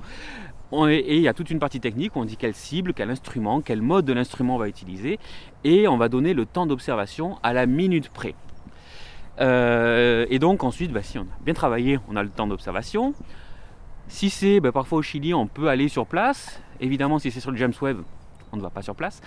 Et 0.71 1.15
il 1.17 1.21
y 1.21 1.27
a 1.27 1.33
toute 1.33 1.49
une 1.49 1.59
partie 1.59 1.79
technique, 1.79 2.15
on 2.15 2.25
dit 2.25 2.37
quelle 2.37 2.53
cible, 2.53 2.93
quel 2.93 3.09
instrument, 3.09 3.61
quel 3.61 3.81
mode 3.81 4.05
de 4.05 4.13
l'instrument 4.13 4.55
on 4.55 4.59
va 4.59 4.67
utiliser, 4.67 5.19
et 5.63 5.87
on 5.87 5.97
va 5.97 6.09
donner 6.09 6.33
le 6.33 6.45
temps 6.45 6.67
d'observation 6.67 7.37
à 7.41 7.53
la 7.53 7.65
minute 7.65 8.09
près. 8.09 8.35
Euh, 9.41 10.25
et 10.29 10.37
donc 10.37 10.63
ensuite, 10.63 10.91
bah, 10.91 11.01
si 11.01 11.17
on 11.17 11.23
a 11.23 11.43
bien 11.43 11.53
travaillé, 11.53 11.99
on 12.09 12.15
a 12.15 12.23
le 12.23 12.29
temps 12.29 12.47
d'observation. 12.47 13.13
Si 14.07 14.29
c'est 14.29 14.59
bah, 14.59 14.71
parfois 14.71 14.99
au 14.99 15.01
Chili, 15.01 15.33
on 15.33 15.47
peut 15.47 15.69
aller 15.69 15.87
sur 15.87 16.05
place. 16.05 16.61
Évidemment, 16.79 17.19
si 17.19 17.31
c'est 17.31 17.39
sur 17.39 17.51
le 17.51 17.57
James 17.57 17.73
Webb, 17.81 18.01
on 18.51 18.57
ne 18.57 18.61
va 18.61 18.69
pas 18.69 18.81
sur 18.81 18.95
place. 18.95 19.21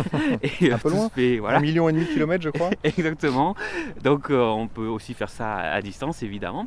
et, 0.60 0.72
un 0.72 0.78
peu 0.78 0.90
loin, 0.90 1.10
voilà. 1.40 1.58
un 1.58 1.60
million 1.60 1.88
et 1.88 1.92
demi 1.92 2.06
de 2.06 2.10
kilomètres, 2.10 2.44
je 2.44 2.50
crois. 2.50 2.70
Exactement. 2.84 3.54
Donc 4.02 4.30
euh, 4.30 4.42
on 4.42 4.68
peut 4.68 4.86
aussi 4.86 5.14
faire 5.14 5.30
ça 5.30 5.56
à 5.56 5.80
distance, 5.80 6.22
évidemment. 6.22 6.66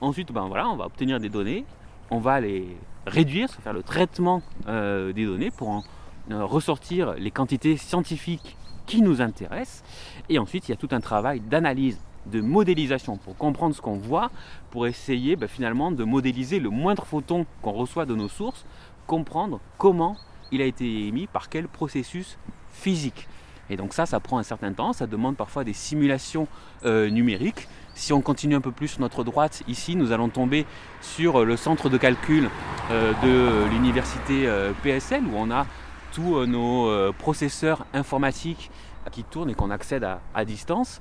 Ensuite, 0.00 0.32
ben, 0.32 0.46
voilà, 0.46 0.68
on 0.68 0.76
va 0.76 0.86
obtenir 0.86 1.20
des 1.20 1.28
données, 1.28 1.64
on 2.10 2.18
va 2.18 2.40
les 2.40 2.76
réduire, 3.06 3.50
faire 3.50 3.72
le 3.72 3.82
traitement 3.82 4.42
euh, 4.68 5.12
des 5.12 5.26
données 5.26 5.50
pour 5.50 5.68
en 5.68 5.84
euh, 6.30 6.44
ressortir 6.44 7.14
les 7.14 7.30
quantités 7.30 7.76
scientifiques 7.76 8.56
qui 8.86 9.02
nous 9.02 9.20
intéressent. 9.20 9.82
Et 10.28 10.38
ensuite, 10.38 10.68
il 10.68 10.72
y 10.72 10.74
a 10.74 10.76
tout 10.76 10.88
un 10.92 11.00
travail 11.00 11.40
d'analyse, 11.40 11.98
de 12.26 12.40
modélisation 12.40 13.16
pour 13.16 13.36
comprendre 13.36 13.74
ce 13.74 13.80
qu'on 13.80 13.96
voit, 13.96 14.30
pour 14.70 14.86
essayer 14.86 15.34
bah, 15.34 15.48
finalement 15.48 15.90
de 15.90 16.04
modéliser 16.04 16.60
le 16.60 16.70
moindre 16.70 17.04
photon 17.04 17.46
qu'on 17.60 17.72
reçoit 17.72 18.06
de 18.06 18.14
nos 18.14 18.28
sources, 18.28 18.64
comprendre 19.06 19.60
comment 19.78 20.16
il 20.52 20.62
a 20.62 20.64
été 20.64 21.06
émis, 21.08 21.26
par 21.26 21.48
quel 21.48 21.66
processus 21.66 22.38
physique. 22.70 23.28
Et 23.70 23.76
donc 23.76 23.94
ça, 23.94 24.06
ça 24.06 24.20
prend 24.20 24.38
un 24.38 24.42
certain 24.42 24.72
temps, 24.72 24.92
ça 24.92 25.06
demande 25.06 25.36
parfois 25.36 25.64
des 25.64 25.72
simulations 25.72 26.46
euh, 26.84 27.08
numériques. 27.08 27.68
Si 27.94 28.12
on 28.12 28.20
continue 28.20 28.54
un 28.54 28.60
peu 28.60 28.72
plus 28.72 28.88
sur 28.88 29.00
notre 29.00 29.24
droite, 29.24 29.62
ici, 29.68 29.96
nous 29.96 30.12
allons 30.12 30.28
tomber 30.28 30.66
sur 31.00 31.44
le 31.44 31.56
centre 31.56 31.88
de 31.88 31.98
calcul 31.98 32.48
euh, 32.90 33.12
de 33.22 33.70
l'université 33.70 34.46
euh, 34.46 34.72
PSL, 34.82 35.24
où 35.24 35.32
on 35.36 35.50
a 35.50 35.66
tous 36.12 36.44
nos 36.44 37.10
processeurs 37.14 37.86
informatiques 37.94 38.70
qui 39.12 39.24
tournent 39.24 39.48
et 39.48 39.54
qu'on 39.54 39.70
accède 39.70 40.06
à, 40.34 40.44
distance. 40.44 41.00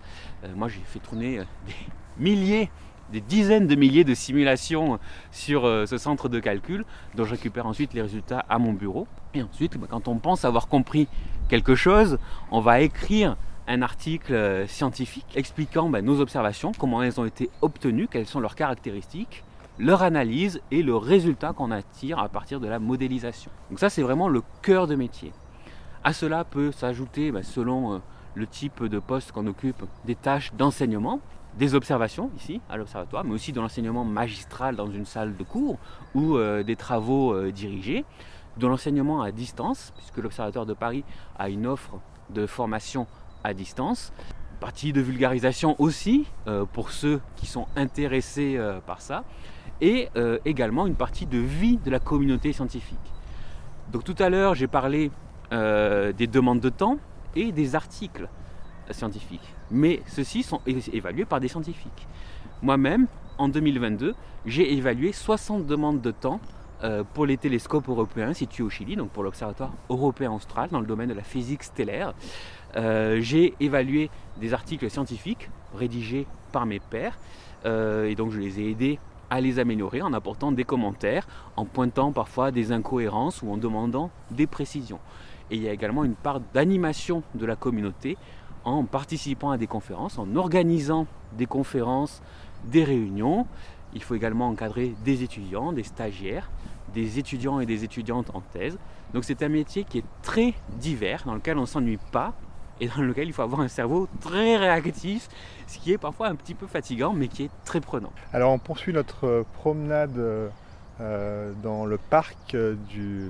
moi, 0.56 0.70
j'ai 0.70 0.80
fait 0.86 1.00
tourner 1.00 1.40
des 1.68 1.74
milliers 2.18 2.70
des 3.12 3.20
dizaines 3.20 3.68
de 3.68 3.76
milliers 3.76 4.06
de 4.06 4.14
simulations 4.14 4.98
sur 5.32 5.64
ce 5.64 5.98
centre 5.98 6.30
de 6.30 6.40
calcul, 6.40 6.86
dont 7.16 7.26
je 7.26 7.32
récupère 7.32 7.66
ensuite 7.66 7.94
les 7.94 8.02
résultats 8.02 8.46
à 8.48 8.58
mon 8.58 8.72
bureau. 8.72 9.06
Et 9.34 9.44
ensuite, 9.44 9.78
bah, 9.78 9.88
quand 9.90 10.08
on 10.08 10.18
pense 10.18 10.46
avoir 10.46 10.70
compris 10.70 11.10
quelque 11.50 11.76
chose, 11.76 12.18
on 12.52 12.62
va 12.62 12.80
écrire 12.80 13.36
un 13.72 13.82
article 13.82 14.34
euh, 14.34 14.68
scientifique 14.68 15.26
expliquant 15.36 15.90
ben, 15.90 16.04
nos 16.04 16.20
observations, 16.20 16.74
comment 16.78 17.02
elles 17.02 17.22
ont 17.22 17.26
été 17.26 17.50
obtenues, 17.62 18.10
quelles 18.12 18.26
sont 18.26 18.42
leurs 18.42 18.56
caractéristiques, 18.56 19.46
leur 19.80 20.04
analyse 20.04 20.62
et 20.72 20.84
le 20.84 20.98
résultat 20.98 21.54
qu'on 21.54 21.72
attire 21.72 22.20
à 22.20 22.28
partir 22.28 22.60
de 22.60 22.68
la 22.68 22.80
modélisation. 22.80 23.50
Donc 23.70 23.80
ça 23.80 23.90
c'est 23.90 24.02
vraiment 24.02 24.28
le 24.28 24.44
cœur 24.62 24.88
de 24.88 24.96
métier. 24.96 25.32
À 26.04 26.12
cela 26.12 26.44
peut 26.44 26.74
s'ajouter, 26.74 27.32
ben, 27.32 27.44
selon 27.44 27.94
euh, 27.94 27.98
le 28.36 28.46
type 28.46 28.84
de 28.84 29.00
poste 29.00 29.32
qu'on 29.32 29.48
occupe, 29.48 29.86
des 30.04 30.16
tâches 30.16 30.52
d'enseignement, 30.54 31.22
des 31.58 31.74
observations 31.74 32.30
ici 32.36 32.60
à 32.70 32.76
l'observatoire, 32.76 33.24
mais 33.24 33.34
aussi 33.34 33.54
de 33.54 33.62
l'enseignement 33.62 34.04
magistral 34.04 34.76
dans 34.76 34.92
une 34.92 35.06
salle 35.06 35.38
de 35.38 35.44
cours 35.44 35.78
ou 36.14 36.36
euh, 36.36 36.64
des 36.64 36.76
travaux 36.76 37.50
dirigés 37.52 38.04
de 38.58 38.68
l'enseignement 38.68 39.22
à 39.22 39.32
distance, 39.32 39.94
puisque 39.96 40.18
l'Observatoire 40.18 40.66
de 40.66 40.74
Paris 40.74 41.06
a 41.40 41.48
une 41.48 41.66
offre 41.66 42.00
de 42.32 42.46
formation 42.46 43.08
à 43.44 43.54
distance. 43.54 44.12
Partie 44.60 44.94
de 44.94 45.02
vulgarisation 45.02 45.76
aussi, 45.80 46.26
euh, 46.48 46.66
pour 46.66 46.92
ceux 46.92 47.20
qui 47.36 47.48
sont 47.48 47.68
intéressés 47.76 48.58
euh, 48.58 48.80
par 48.80 49.02
ça. 49.02 49.24
Et 49.82 50.10
euh, 50.16 50.38
également 50.46 50.86
une 50.86 50.96
partie 50.96 51.26
de 51.26 51.40
vie 51.40 51.78
de 51.78 51.90
la 51.90 52.00
communauté 52.00 52.54
scientifique. 52.54 53.00
Donc 53.92 54.04
tout 54.04 54.16
à 54.20 54.30
l'heure, 54.30 54.56
j'ai 54.56 54.68
parlé 54.68 55.12
des 55.52 56.28
demandes 56.28 56.62
de 56.62 56.70
temps 56.70 56.98
et 57.36 57.52
des 57.52 57.76
articles 57.76 58.30
scientifiques. 58.90 59.54
Mais 59.70 60.02
ceux-ci 60.08 60.44
sont 60.44 60.62
évalués 60.66 61.26
par 61.26 61.42
des 61.42 61.50
scientifiques. 61.50 62.08
Moi-même, 62.62 63.08
en 63.38 63.50
2022, 63.50 64.16
j'ai 64.46 64.74
évalué 64.74 65.12
60 65.12 65.66
demandes 65.66 66.00
de 66.00 66.12
temps 66.12 66.40
pour 67.14 67.26
les 67.26 67.36
télescopes 67.36 67.90
européens 67.90 68.34
situés 68.34 68.64
au 68.64 68.70
Chili, 68.70 68.96
donc 68.96 69.10
pour 69.10 69.24
l'Observatoire 69.24 69.74
européen 69.90 70.32
austral 70.32 70.70
dans 70.70 70.80
le 70.80 70.88
domaine 70.88 71.10
de 71.10 71.14
la 71.14 71.24
physique 71.24 71.64
stellaire. 71.64 72.14
Euh, 72.76 73.20
j'ai 73.22 73.54
évalué 73.60 74.10
des 74.40 74.54
articles 74.54 74.90
scientifiques 74.90 75.50
rédigés 75.76 76.26
par 76.52 76.66
mes 76.66 76.80
pairs 76.80 77.18
euh, 77.66 78.06
et 78.06 78.16
donc 78.16 78.32
je 78.32 78.40
les 78.40 78.60
ai 78.60 78.72
aidés 78.72 79.00
à 79.30 79.40
les 79.42 79.60
améliorer 79.60 80.02
en 80.02 80.14
apportant 80.14 80.52
des 80.52 80.64
commentaires, 80.64 81.28
en 81.56 81.66
pointant 81.66 82.12
parfois 82.12 82.52
des 82.52 82.72
incohérences 82.72 83.42
ou 83.42 83.52
en 83.52 83.58
demandant 83.58 84.10
des 84.30 84.48
précisions. 84.48 85.00
Et 85.50 85.56
il 85.56 85.64
y 85.64 85.70
a 85.70 85.74
également 85.74 86.04
une 86.04 86.16
part 86.16 86.42
d'animation 86.54 87.24
de 87.36 87.46
la 87.46 87.56
communauté 87.56 88.18
en 88.66 88.84
participant 88.84 89.52
à 89.52 89.58
des 89.58 89.68
conférences, 89.68 90.20
en 90.20 90.36
organisant 90.36 91.08
des 91.38 91.46
conférences, 91.46 92.22
des 92.66 92.84
réunions. 92.84 93.48
Il 93.94 94.04
faut 94.04 94.16
également 94.16 94.50
encadrer 94.50 94.94
des 95.04 95.24
étudiants, 95.24 95.72
des 95.72 95.84
stagiaires 95.84 96.50
des 96.94 97.20
étudiants 97.20 97.60
et 97.60 97.66
des 97.66 97.84
étudiantes 97.84 98.32
en 98.34 98.42
thèse. 98.42 98.78
Donc 99.14 99.24
c'est 99.24 99.44
un 99.44 99.50
métier 99.50 99.84
qui 99.84 100.00
est 100.00 100.06
très 100.22 100.54
divers, 100.80 101.24
dans 101.26 101.36
lequel 101.36 101.58
on 101.58 101.62
ne 101.62 101.66
s'ennuie 101.66 102.00
pas 102.12 102.34
et 102.82 102.88
dans 102.88 103.04
lequel 103.04 103.28
il 103.28 103.34
faut 103.34 103.44
avoir 103.44 103.62
un 103.62 103.68
cerveau 103.68 104.10
très 104.20 104.58
réactif, 104.58 105.30
ce 105.68 105.78
qui 105.78 105.94
est 105.94 105.98
parfois 105.98 106.28
un 106.28 106.36
petit 106.36 106.56
peu 106.56 106.68
fatigant, 106.68 107.14
mais 107.14 107.30
qui 107.30 107.44
est 107.44 107.52
très 107.64 107.80
prenant. 107.80 108.12
Alors 108.34 108.52
on 108.52 108.60
poursuit 108.60 108.92
notre 108.92 109.28
euh, 109.28 109.44
promenade 109.54 110.18
euh, 111.02 111.52
dans 111.64 111.86
le 111.86 111.98
parc 111.98 112.54
euh, 112.54 112.76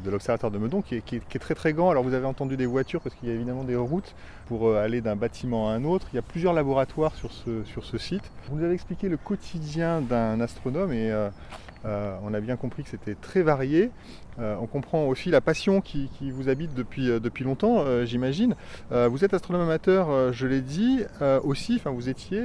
de 0.03 0.11
l'Observatoire 0.11 0.51
de 0.51 0.57
Meudon, 0.57 0.81
qui 0.81 0.95
est, 0.95 1.39
très 1.39 1.55
très 1.55 1.71
grand. 1.71 1.89
Alors 1.89 2.03
vous 2.03 2.13
avez 2.13 2.25
entendu 2.25 2.57
des 2.57 2.65
voitures 2.65 2.99
parce 2.99 3.15
qu'il 3.15 3.29
y 3.29 3.31
a 3.31 3.35
évidemment 3.35 3.63
des 3.63 3.77
routes 3.77 4.13
pour 4.47 4.67
euh, 4.67 4.83
aller 4.83 4.99
d'un 4.99 5.15
bâtiment 5.15 5.69
à 5.69 5.73
un 5.73 5.85
autre. 5.85 6.07
Il 6.11 6.17
y 6.17 6.19
a 6.19 6.21
plusieurs 6.21 6.51
laboratoires 6.51 7.15
sur 7.15 7.31
ce, 7.31 7.63
sur 7.63 7.85
ce 7.85 7.97
site. 7.97 8.23
Vous 8.49 8.57
nous 8.57 8.65
avez 8.65 8.73
expliqué 8.73 9.07
le 9.07 9.15
quotidien 9.15 10.01
d'un 10.01 10.41
astronome 10.41 10.91
et 10.91 11.13
on 11.85 12.33
a 12.33 12.39
bien 12.41 12.57
compris 12.57 12.83
que 12.83 12.89
c'était 12.89 13.15
très 13.15 13.41
varié. 13.41 13.89
on 14.37 14.67
comprend 14.67 15.05
aussi 15.05 15.29
la 15.29 15.39
passion 15.39 15.79
qui, 15.79 16.09
vous 16.19 16.49
habite 16.49 16.73
depuis, 16.73 17.07
depuis 17.19 17.43
longtemps, 17.45 17.85
j'imagine. 18.05 18.55
vous 18.91 19.23
êtes 19.23 19.33
astronome 19.33 19.63
amateur, 19.63 20.33
je 20.33 20.45
l'ai 20.45 20.61
dit, 20.61 21.03
aussi, 21.43 21.75
enfin 21.77 21.91
vous 21.91 22.09
étiez, 22.09 22.43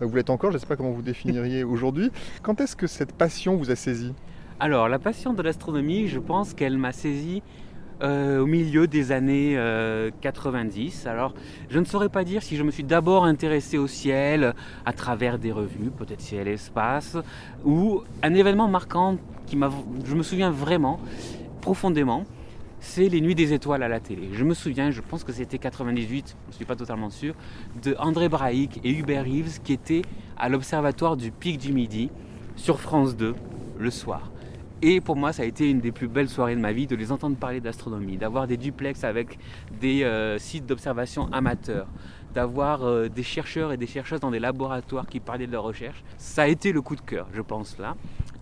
vous 0.00 0.16
l'êtes 0.16 0.30
encore, 0.30 0.50
je 0.50 0.56
ne 0.56 0.60
sais 0.60 0.66
pas 0.66 0.76
comment 0.76 0.90
vous 0.90 1.02
définiriez 1.02 1.64
aujourd'hui. 1.64 2.10
Quand 2.42 2.60
est-ce 2.60 2.74
que 2.74 2.86
cette 2.86 3.12
passion 3.12 3.56
vous 3.56 3.70
a 3.70 3.76
saisi? 3.76 4.12
Alors, 4.60 4.88
la 4.88 5.00
passion 5.00 5.34
de 5.34 5.42
l'astronomie, 5.42 6.06
je 6.06 6.20
pense 6.20 6.54
qu'elle 6.54 6.78
m'a 6.78 6.92
saisi 6.92 7.42
euh, 8.02 8.38
au 8.40 8.46
milieu 8.46 8.86
des 8.86 9.10
années 9.10 9.58
90. 10.20 11.04
Euh, 11.06 11.10
Alors, 11.10 11.34
je 11.68 11.78
ne 11.80 11.84
saurais 11.84 12.08
pas 12.08 12.22
dire 12.22 12.42
si 12.42 12.56
je 12.56 12.62
me 12.62 12.70
suis 12.70 12.84
d'abord 12.84 13.24
intéressé 13.24 13.78
au 13.78 13.88
ciel 13.88 14.54
à 14.86 14.92
travers 14.92 15.40
des 15.40 15.50
revues, 15.50 15.90
peut-être 15.90 16.20
Ciel 16.20 16.46
Espace, 16.46 17.16
ou 17.64 18.02
un 18.22 18.34
événement 18.34 18.68
marquant 18.68 19.16
qui 19.46 19.56
m'a, 19.56 19.70
je 20.04 20.14
me 20.14 20.22
souviens 20.22 20.50
vraiment, 20.50 21.00
profondément, 21.60 22.24
c'est 22.78 23.08
les 23.08 23.20
Nuits 23.20 23.34
des 23.34 23.54
étoiles 23.54 23.82
à 23.82 23.88
la 23.88 23.98
télé. 23.98 24.28
Je 24.34 24.44
me 24.44 24.54
souviens, 24.54 24.92
je 24.92 25.00
pense 25.00 25.24
que 25.24 25.32
c'était 25.32 25.58
98, 25.58 26.36
je 26.46 26.52
ne 26.52 26.54
suis 26.54 26.64
pas 26.64 26.76
totalement 26.76 27.10
sûr, 27.10 27.34
de 27.82 27.96
André 27.98 28.28
Braic 28.28 28.80
et 28.84 28.92
Hubert 28.92 29.24
Reeves 29.24 29.60
qui 29.64 29.72
étaient 29.72 30.02
à 30.36 30.48
l'observatoire 30.48 31.16
du 31.16 31.32
Pic 31.32 31.58
du 31.58 31.72
Midi 31.72 32.10
sur 32.54 32.80
France 32.80 33.16
2 33.16 33.34
le 33.78 33.90
soir. 33.90 34.30
Et 34.86 35.00
pour 35.00 35.16
moi, 35.16 35.32
ça 35.32 35.44
a 35.44 35.46
été 35.46 35.70
une 35.70 35.80
des 35.80 35.92
plus 35.92 36.08
belles 36.08 36.28
soirées 36.28 36.54
de 36.54 36.60
ma 36.60 36.72
vie 36.72 36.86
de 36.86 36.94
les 36.94 37.10
entendre 37.10 37.38
parler 37.38 37.62
d'astronomie, 37.62 38.18
d'avoir 38.18 38.46
des 38.46 38.58
duplex 38.58 39.02
avec 39.02 39.38
des 39.80 40.04
euh, 40.04 40.36
sites 40.36 40.66
d'observation 40.66 41.32
amateurs, 41.32 41.86
d'avoir 42.34 42.84
euh, 42.84 43.08
des 43.08 43.22
chercheurs 43.22 43.72
et 43.72 43.78
des 43.78 43.86
chercheuses 43.86 44.20
dans 44.20 44.30
des 44.30 44.40
laboratoires 44.40 45.06
qui 45.06 45.20
parlaient 45.20 45.46
de 45.46 45.52
leur 45.52 45.62
recherche. 45.62 46.04
Ça 46.18 46.42
a 46.42 46.48
été 46.48 46.70
le 46.70 46.82
coup 46.82 46.96
de 46.96 47.00
cœur, 47.00 47.28
je 47.32 47.40
pense, 47.40 47.78
là. 47.78 47.96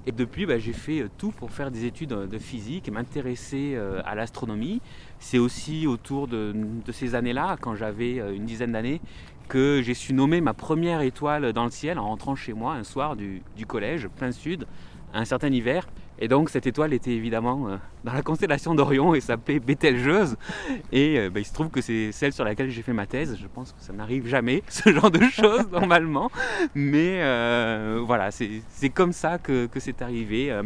Et 0.05 0.11
depuis, 0.11 0.45
bah, 0.45 0.59
j'ai 0.59 0.73
fait 0.73 1.03
euh, 1.03 1.09
tout 1.17 1.31
pour 1.31 1.53
faire 1.53 1.71
des 1.71 1.85
études 1.85 2.09
de 2.09 2.39
physique 2.39 2.89
et 2.89 2.91
m'intéresser 2.91 3.79
à 4.05 4.17
l'astronomie. 4.17 4.81
C'est 5.21 5.39
aussi 5.39 5.87
autour 5.87 6.27
de, 6.27 6.53
ces 6.91 7.15
années-là, 7.15 7.57
quand 7.61 7.77
j'avais 7.77 8.17
une 8.35 8.47
dizaine 8.47 8.73
d'années, 8.73 9.01
que 9.49 9.81
j'ai 9.81 9.95
su 9.95 10.13
nommer 10.13 10.41
ma 10.41 10.55
première 10.55 11.03
étoile 11.03 11.53
dans 11.53 11.65
le 11.65 11.71
ciel 11.71 12.01
en 12.01 12.07
rentrant 12.07 12.35
chez 12.35 12.53
moi 12.53 12.75
un 12.75 12.83
soir 12.83 13.15
du 13.15 13.43
collège, 13.69 14.09
plein 14.09 14.33
sud, 14.33 14.67
un 15.15 15.25
certain 15.25 15.53
hiver. 15.53 15.87
Et 16.23 16.29
donc 16.29 16.51
cette 16.51 16.69
étoile 16.69 16.93
était 16.93 17.11
évidemment 17.11 17.67
euh, 17.67 17.77
dans 18.05 18.13
la 18.13 18.23
constellation 18.23 18.77
d'Orion 18.77 19.13
et 19.13 19.21
s'appelait 19.21 19.59
Bételgeuse. 19.59 20.37
Et 20.93 21.19
euh, 21.19 21.31
bah, 21.31 21.41
il 21.41 21.45
se 21.45 21.53
trouve 21.53 21.69
que 21.69 21.81
c'est 21.81 22.13
celle 22.13 22.33
sur 22.33 22.45
laquelle 22.45 22.71
j'ai 22.71 22.83
fait 22.83 22.93
ma 22.93 23.07
thèse. 23.07 23.37
Je 23.43 23.49
pense 23.49 23.73
que 23.73 23.83
ça 23.83 23.93
n'arrive 23.93 24.29
jamais, 24.29 24.63
ce 24.69 24.93
genre 24.93 25.11
de 25.11 25.19
choses 25.25 25.69
normalement. 25.73 26.31
Mais 26.77 27.23
euh, 27.23 28.01
voilà, 28.07 28.31
c'est 28.31 28.89
comme 28.91 29.13
ça 29.13 29.39
que, 29.39 29.69
c'est 29.79 30.01
arrivé. 30.01 30.57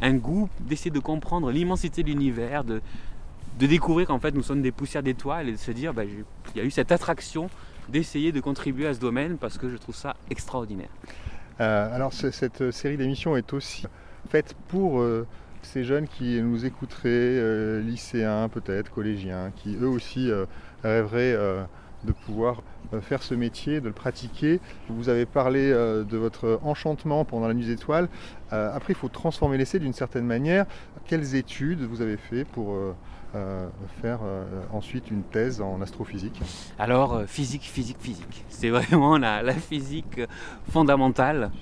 un 0.00 0.14
goût 0.14 0.48
d'essayer 0.60 0.92
de 0.92 1.00
comprendre 1.00 1.50
l'immensité 1.50 2.04
de 2.04 2.08
l'univers, 2.08 2.62
de, 2.62 2.80
de 3.58 3.66
découvrir 3.66 4.06
qu'en 4.06 4.20
fait 4.20 4.32
nous 4.32 4.44
sommes 4.44 4.62
des 4.62 4.70
poussières 4.70 5.02
d'étoiles 5.02 5.48
et 5.48 5.52
de 5.52 5.56
se 5.56 5.72
dire 5.72 5.92
bah, 5.92 6.04
il 6.04 6.56
y 6.56 6.60
a 6.60 6.64
eu 6.64 6.70
cette 6.70 6.92
attraction 6.92 7.50
d'essayer 7.88 8.30
de 8.30 8.38
contribuer 8.38 8.86
à 8.86 8.94
ce 8.94 9.00
domaine 9.00 9.38
parce 9.38 9.58
que 9.58 9.70
je 9.70 9.76
trouve 9.76 9.96
ça 9.96 10.14
extraordinaire. 10.30 10.90
alors 11.58 12.12
cette 12.12 12.70
série 12.70 12.96
d'émissions 12.96 13.36
est 13.36 13.52
aussi 13.52 13.86
faite 14.30 14.54
pour 14.68 15.00
euh, 15.00 15.26
ces 15.62 15.84
jeunes 15.84 16.06
qui 16.06 16.40
nous 16.40 16.64
écouteraient, 16.64 17.08
euh, 17.08 17.80
lycéens 17.80 18.48
peut-être, 18.48 18.90
collégiens, 18.90 19.50
qui 19.56 19.76
eux 19.76 19.88
aussi 19.88 20.30
euh, 20.30 20.46
rêveraient 20.82 21.36
de 22.04 22.12
pouvoir 22.12 22.62
faire 23.02 23.22
ce 23.22 23.34
métier, 23.34 23.80
de 23.80 23.86
le 23.86 23.92
pratiquer. 23.92 24.60
Vous 24.88 25.08
avez 25.08 25.26
parlé 25.26 25.70
de 25.70 26.16
votre 26.16 26.58
enchantement 26.64 27.24
pendant 27.24 27.46
la 27.46 27.54
nuit 27.54 27.66
des 27.66 27.72
étoiles. 27.72 28.08
après, 28.50 28.94
il 28.94 28.96
faut 28.96 29.08
transformer 29.08 29.58
l'essai 29.58 29.78
d'une 29.78 29.92
certaine 29.92 30.24
manière. 30.24 30.66
Quelles 31.06 31.34
études 31.36 31.82
vous 31.82 32.02
avez 32.02 32.16
fait 32.16 32.44
pour 32.44 32.74
euh, 33.36 33.68
faire 34.02 34.18
euh, 34.24 34.44
ensuite 34.72 35.08
une 35.08 35.22
thèse 35.22 35.60
en 35.60 35.80
astrophysique? 35.80 36.40
Alors, 36.80 37.14
euh, 37.14 37.26
physique, 37.26 37.62
physique, 37.62 37.98
physique. 38.00 38.44
C'est 38.48 38.70
vraiment 38.70 39.18
la, 39.18 39.52
physique 39.52 40.20
fondamentale 40.68 41.52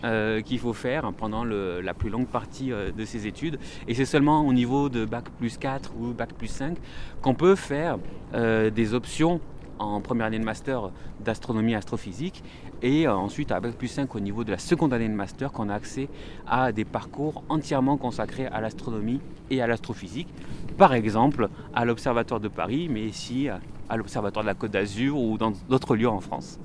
qu'il 0.44 0.58
faut 0.58 0.72
faire 0.72 1.12
pendant 1.12 1.44
la 1.44 1.94
plus 1.94 2.08
longue 2.08 2.26
partie 2.26 2.70
de 2.70 3.04
ces 3.04 3.26
études. 3.26 3.58
Et 3.86 3.94
c'est 3.94 4.06
seulement 4.06 4.46
au 4.46 4.52
niveau 4.52 4.88
de 4.88 5.04
Bac 5.04 5.24
plus 5.38 5.58
4 5.58 5.92
ou 5.98 6.14
Bac 6.14 6.32
plus 6.32 6.46
5 6.46 6.76
qu'on 7.20 7.34
peut 7.34 7.54
faire 7.54 7.98
des 8.32 8.94
options 8.94 9.40
en 9.78 10.00
première 10.00 10.26
année 10.26 10.38
de 10.38 10.44
master 10.44 10.90
d'astronomie 11.24 11.74
astrophysique 11.74 12.42
et 12.82 13.08
ensuite 13.08 13.52
à 13.52 13.60
Bac 13.60 13.74
plus 13.74 13.88
5 13.88 14.14
au 14.14 14.20
niveau 14.20 14.44
de 14.44 14.50
la 14.50 14.58
seconde 14.58 14.92
année 14.92 15.08
de 15.08 15.14
master 15.14 15.52
qu'on 15.52 15.68
a 15.68 15.74
accès 15.74 16.08
à 16.46 16.72
des 16.72 16.84
parcours 16.84 17.42
entièrement 17.48 17.96
consacrés 17.96 18.46
à 18.46 18.60
l'astronomie 18.60 19.20
et 19.50 19.60
à 19.62 19.66
l'astrophysique 19.66 20.28
par 20.76 20.94
exemple 20.94 21.48
à 21.74 21.84
l'Observatoire 21.84 22.40
de 22.40 22.48
Paris, 22.48 22.88
mais 22.90 23.02
ici 23.02 23.48
à 23.88 23.96
l'Observatoire 23.96 24.44
de 24.44 24.48
la 24.48 24.54
Côte 24.54 24.70
d'Azur 24.70 25.18
ou 25.18 25.36
dans 25.38 25.52
d'autres 25.68 25.96
lieux 25.96 26.08
en 26.08 26.20
France. 26.20 26.58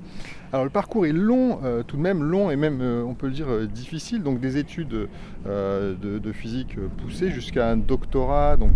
Alors 0.52 0.64
le 0.64 0.70
parcours 0.70 1.04
est 1.04 1.12
long, 1.12 1.58
euh, 1.64 1.82
tout 1.82 1.96
de 1.96 2.02
même 2.02 2.22
long 2.22 2.48
et 2.50 2.56
même, 2.56 2.78
euh, 2.80 3.02
on 3.02 3.14
peut 3.14 3.26
le 3.26 3.32
dire, 3.32 3.48
euh, 3.48 3.66
difficile. 3.66 4.22
Donc 4.22 4.38
des 4.38 4.56
études 4.56 5.08
de, 5.44 6.32
physique 6.32 6.76
poussées 6.98 7.30
jusqu'à 7.30 7.70
un 7.70 7.76
doctorat, 7.76 8.56
donc 8.56 8.72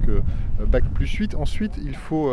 bac 0.66 0.84
plus 0.92 1.06
8. 1.06 1.34
Ensuite, 1.36 1.78
il 1.82 1.94
faut 1.94 2.30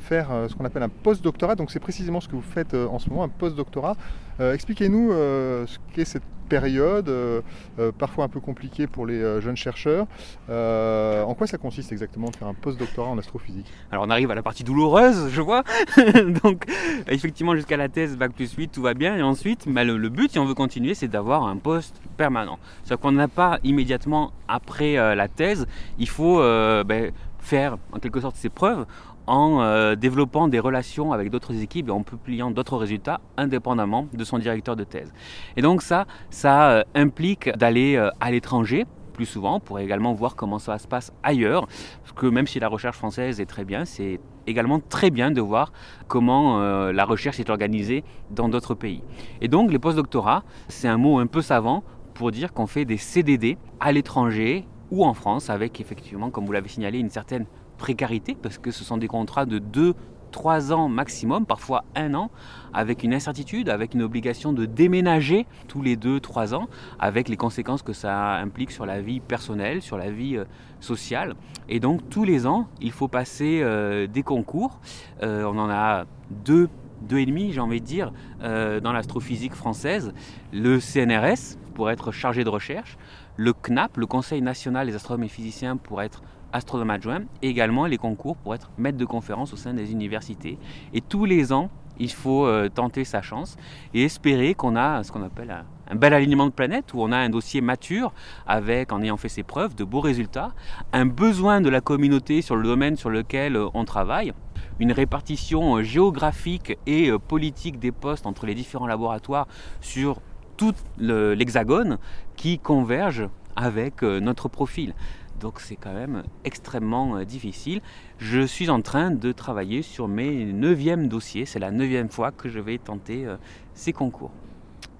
faire 0.00 0.28
ce 0.48 0.54
qu'on 0.54 0.64
appelle 0.64 0.82
un 0.82 0.88
post-doctorat. 0.88 1.54
Donc 1.54 1.70
c'est 1.70 1.80
précisément 1.80 2.20
ce 2.20 2.28
que 2.28 2.36
vous 2.36 2.42
faites 2.42 2.74
en 2.74 2.98
ce 2.98 3.10
moment, 3.10 3.24
un 3.24 3.28
post-doctorat. 3.28 3.96
Expliquez-nous 4.40 5.10
ce 5.12 5.78
qu'est 5.92 6.04
cette 6.04 6.22
période, 6.48 7.08
euh, 7.08 7.42
euh, 7.78 7.92
parfois 7.96 8.24
un 8.24 8.28
peu 8.28 8.40
compliquée 8.40 8.86
pour 8.86 9.06
les 9.06 9.22
euh, 9.22 9.40
jeunes 9.40 9.56
chercheurs. 9.56 10.06
en 10.48 11.34
quoi 11.34 11.46
ça 11.46 11.58
consiste 11.58 11.92
exactement 11.92 12.30
de 12.30 12.36
faire 12.36 12.48
un 12.48 12.54
post-doctorat 12.54 13.08
en 13.08 13.18
astrophysique? 13.18 13.66
Alors 13.92 14.04
on 14.04 14.10
arrive 14.10 14.30
à 14.30 14.34
la 14.34 14.42
partie 14.42 14.64
douloureuse, 14.64 15.28
je 15.30 15.42
vois. 15.42 15.62
Donc 16.42 16.64
effectivement 17.06 17.54
jusqu'à 17.54 17.76
la 17.76 17.88
thèse 17.88 18.16
Bac 18.16 18.32
plus 18.32 18.52
8, 18.52 18.68
tout 18.68 18.82
va 18.82 18.94
bien. 18.94 19.16
Et 19.16 19.22
ensuite, 19.22 19.66
bah, 19.68 19.84
le, 19.84 20.08
but, 20.08 20.32
si 20.32 20.38
on 20.38 20.46
veut 20.46 20.54
continuer, 20.54 20.94
c'est 20.94 21.08
d'avoir 21.08 21.46
un 21.46 21.56
poste 21.56 22.00
permanent. 22.16 22.58
C'est-à-dire 22.82 23.00
qu'on 23.00 23.12
n'a 23.12 23.28
pas 23.28 23.58
immédiatement 23.62 24.32
après 24.48 24.94
la 24.94 25.28
thèse, 25.28 25.66
il 25.98 26.08
faut 26.08 26.38
bah, 26.38 26.96
faire 27.38 27.76
en 27.92 27.98
quelque 27.98 28.20
sorte 28.20 28.36
ses 28.36 28.48
preuves 28.48 28.86
en 29.28 29.60
euh, 29.60 29.94
développant 29.94 30.48
des 30.48 30.58
relations 30.58 31.12
avec 31.12 31.30
d'autres 31.30 31.54
équipes 31.62 31.88
et 31.88 31.92
en 31.92 32.02
publiant 32.02 32.50
d'autres 32.50 32.76
résultats 32.76 33.20
indépendamment 33.36 34.08
de 34.12 34.24
son 34.24 34.38
directeur 34.38 34.74
de 34.74 34.84
thèse. 34.84 35.12
Et 35.56 35.62
donc 35.62 35.82
ça, 35.82 36.06
ça 36.30 36.70
euh, 36.70 36.84
implique 36.94 37.50
d'aller 37.56 37.96
euh, 37.96 38.10
à 38.20 38.30
l'étranger 38.30 38.86
plus 39.12 39.26
souvent 39.26 39.60
pour 39.60 39.78
également 39.80 40.12
voir 40.14 40.34
comment 40.36 40.58
ça 40.58 40.78
se 40.78 40.86
passe 40.86 41.12
ailleurs. 41.22 41.66
Parce 42.02 42.12
que 42.14 42.26
même 42.26 42.46
si 42.46 42.60
la 42.60 42.68
recherche 42.68 42.96
française 42.96 43.40
est 43.40 43.46
très 43.46 43.64
bien, 43.64 43.84
c'est 43.84 44.20
également 44.46 44.80
très 44.80 45.10
bien 45.10 45.30
de 45.30 45.40
voir 45.40 45.72
comment 46.06 46.60
la 46.92 47.04
recherche 47.04 47.40
est 47.40 47.50
organisée 47.50 48.04
dans 48.30 48.48
d'autres 48.48 48.74
pays. 48.74 49.02
Et 49.40 49.48
donc 49.48 49.72
les 49.72 49.80
postdoctorats, 49.80 50.44
c'est 50.68 50.86
un 50.86 50.98
mot 50.98 51.18
un 51.18 51.26
peu 51.26 51.42
savant 51.42 51.82
pour 52.14 52.30
dire 52.30 52.52
qu'on 52.52 52.68
fait 52.68 52.84
des 52.84 52.96
CDD 52.96 53.58
à 53.80 53.90
l'étranger 53.90 54.68
ou 54.92 55.04
en 55.04 55.14
France 55.14 55.50
avec 55.50 55.80
effectivement, 55.80 56.30
comme 56.30 56.46
vous 56.46 56.52
l'avez 56.52 56.68
signalé, 56.68 57.00
une 57.00 57.10
certaine 57.10 57.46
précarité, 57.78 58.36
parce 58.40 58.58
que 58.58 58.70
ce 58.70 58.84
sont 58.84 58.98
des 58.98 59.08
contrats 59.08 59.46
de 59.46 59.58
2 59.58 59.94
3 60.30 60.72
ans 60.72 60.88
maximum, 60.88 61.46
parfois 61.46 61.84
un 61.94 62.14
an, 62.14 62.30
avec 62.72 63.02
une 63.02 63.14
incertitude, 63.14 63.68
avec 63.68 63.94
une 63.94 64.02
obligation 64.02 64.52
de 64.52 64.66
déménager 64.66 65.46
tous 65.66 65.82
les 65.82 65.96
2-3 65.96 66.54
ans, 66.54 66.68
avec 66.98 67.28
les 67.28 67.36
conséquences 67.36 67.82
que 67.82 67.92
ça 67.92 68.36
implique 68.36 68.70
sur 68.70 68.86
la 68.86 69.00
vie 69.00 69.20
personnelle, 69.20 69.82
sur 69.82 69.96
la 69.96 70.10
vie 70.10 70.36
euh, 70.36 70.44
sociale. 70.80 71.34
Et 71.68 71.80
donc 71.80 72.08
tous 72.08 72.24
les 72.24 72.46
ans, 72.46 72.68
il 72.80 72.92
faut 72.92 73.08
passer 73.08 73.60
euh, 73.62 74.06
des 74.06 74.22
concours. 74.22 74.80
Euh, 75.22 75.44
on 75.44 75.58
en 75.58 75.70
a 75.70 76.04
deux, 76.30 76.68
deux 77.02 77.18
et 77.18 77.26
demi, 77.26 77.52
j'ai 77.52 77.60
envie 77.60 77.80
de 77.80 77.86
dire, 77.86 78.12
dans 78.40 78.92
l'astrophysique 78.92 79.54
française. 79.54 80.12
Le 80.52 80.80
CNRS, 80.80 81.56
pour 81.74 81.90
être 81.90 82.10
chargé 82.10 82.42
de 82.42 82.48
recherche. 82.48 82.98
Le 83.36 83.52
CNAP, 83.52 83.98
le 83.98 84.06
Conseil 84.06 84.42
national 84.42 84.88
des 84.88 84.96
astronomes 84.96 85.22
et 85.22 85.28
physiciens, 85.28 85.76
pour 85.76 86.02
être 86.02 86.22
astronome 86.52 86.90
adjoint, 86.90 87.22
et 87.42 87.48
également 87.48 87.86
les 87.86 87.98
concours 87.98 88.36
pour 88.36 88.54
être 88.54 88.70
maître 88.78 88.98
de 88.98 89.04
conférence 89.04 89.52
au 89.52 89.56
sein 89.56 89.74
des 89.74 89.92
universités. 89.92 90.58
Et 90.92 91.00
tous 91.00 91.24
les 91.24 91.52
ans, 91.52 91.70
il 91.98 92.10
faut 92.12 92.46
euh, 92.46 92.68
tenter 92.68 93.04
sa 93.04 93.22
chance 93.22 93.56
et 93.94 94.04
espérer 94.04 94.54
qu'on 94.54 94.76
a 94.76 95.02
ce 95.02 95.12
qu'on 95.12 95.22
appelle 95.22 95.64
un, 95.90 95.94
bel 95.94 96.14
alignement 96.14 96.46
de 96.46 96.52
planètes, 96.52 96.94
où 96.94 97.02
on 97.02 97.12
a 97.12 97.16
un 97.16 97.30
dossier 97.30 97.60
mature 97.60 98.12
avec, 98.46 98.92
en 98.92 99.02
ayant 99.02 99.16
fait 99.16 99.28
ses 99.28 99.42
preuves, 99.42 99.74
de 99.74 99.84
beaux 99.84 100.00
résultats, 100.00 100.52
un 100.92 101.06
besoin 101.06 101.60
de 101.60 101.68
la 101.68 101.80
communauté 101.80 102.42
sur 102.42 102.56
le 102.56 102.62
domaine 102.62 102.96
sur 102.96 103.10
lequel 103.10 103.56
euh, 103.56 103.68
on 103.74 103.84
travaille, 103.84 104.32
une 104.78 104.92
répartition 104.92 105.76
euh, 105.76 105.82
géographique 105.82 106.78
et 106.86 107.10
politique 107.26 107.78
des 107.78 107.92
postes 107.92 108.26
entre 108.26 108.46
les 108.46 108.54
différents 108.54 108.86
laboratoires 108.86 109.48
sur 109.80 110.20
tout 110.56 110.74
l'hexagone 110.98 111.98
qui 112.36 112.58
converge 112.58 113.28
avec 113.54 114.02
notre 114.02 114.48
profil. 114.48 114.94
Donc 115.40 115.60
c'est 115.60 115.76
quand 115.76 115.92
même 115.92 116.22
extrêmement 116.44 117.22
difficile. 117.24 117.80
Je 118.18 118.40
suis 118.46 118.70
en 118.70 118.82
train 118.82 119.10
de 119.10 119.32
travailler 119.32 119.82
sur 119.82 120.08
mes 120.08 120.44
neuvièmes 120.44 121.08
dossiers. 121.08 121.46
C'est 121.46 121.58
la 121.58 121.70
neuvième 121.70 122.08
fois 122.08 122.32
que 122.32 122.48
je 122.48 122.58
vais 122.58 122.78
tenter 122.78 123.26
ces 123.74 123.92
concours. 123.92 124.32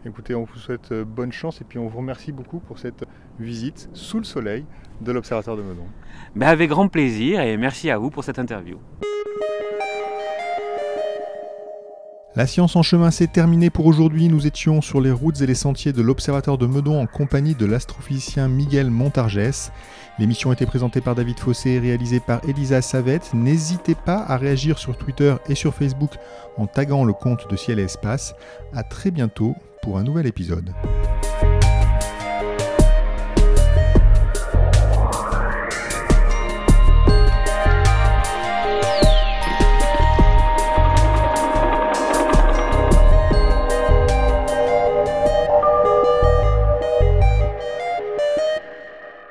Écoutez, 0.06 0.34
on 0.34 0.44
vous 0.44 0.58
souhaite 0.58 0.92
bonne 0.92 1.32
chance 1.32 1.60
et 1.60 1.64
puis 1.64 1.78
on 1.78 1.88
vous 1.88 1.98
remercie 1.98 2.30
beaucoup 2.30 2.60
pour 2.60 2.78
cette 2.78 3.04
visite 3.40 3.90
sous 3.92 4.18
le 4.18 4.24
soleil 4.24 4.64
de 5.00 5.12
l'Observatoire 5.12 5.56
de 5.56 5.62
Meudon. 5.62 5.86
Ben 6.36 6.46
avec 6.48 6.70
grand 6.70 6.88
plaisir 6.88 7.40
et 7.40 7.56
merci 7.56 7.90
à 7.90 7.98
vous 7.98 8.10
pour 8.10 8.24
cette 8.24 8.38
interview. 8.38 8.78
La 12.38 12.46
science 12.46 12.76
en 12.76 12.84
chemin 12.84 13.10
s'est 13.10 13.26
terminée 13.26 13.68
pour 13.68 13.86
aujourd'hui. 13.86 14.28
Nous 14.28 14.46
étions 14.46 14.80
sur 14.80 15.00
les 15.00 15.10
routes 15.10 15.40
et 15.40 15.46
les 15.46 15.56
sentiers 15.56 15.92
de 15.92 16.00
l'Observatoire 16.02 16.56
de 16.56 16.66
Meudon 16.66 17.02
en 17.02 17.06
compagnie 17.08 17.56
de 17.56 17.66
l'astrophysicien 17.66 18.46
Miguel 18.46 18.90
Montargès. 18.90 19.72
L'émission 20.20 20.50
a 20.50 20.52
été 20.52 20.64
présentée 20.64 21.00
par 21.00 21.16
David 21.16 21.40
Fossé 21.40 21.70
et 21.70 21.78
réalisée 21.80 22.20
par 22.20 22.40
Elisa 22.48 22.80
Savette. 22.80 23.34
N'hésitez 23.34 23.96
pas 23.96 24.24
à 24.24 24.36
réagir 24.36 24.78
sur 24.78 24.96
Twitter 24.96 25.34
et 25.48 25.56
sur 25.56 25.74
Facebook 25.74 26.12
en 26.56 26.68
taguant 26.68 27.04
le 27.04 27.12
compte 27.12 27.50
de 27.50 27.56
Ciel 27.56 27.80
et 27.80 27.82
Espace. 27.82 28.36
A 28.72 28.84
très 28.84 29.10
bientôt 29.10 29.56
pour 29.82 29.98
un 29.98 30.04
nouvel 30.04 30.28
épisode. 30.28 30.72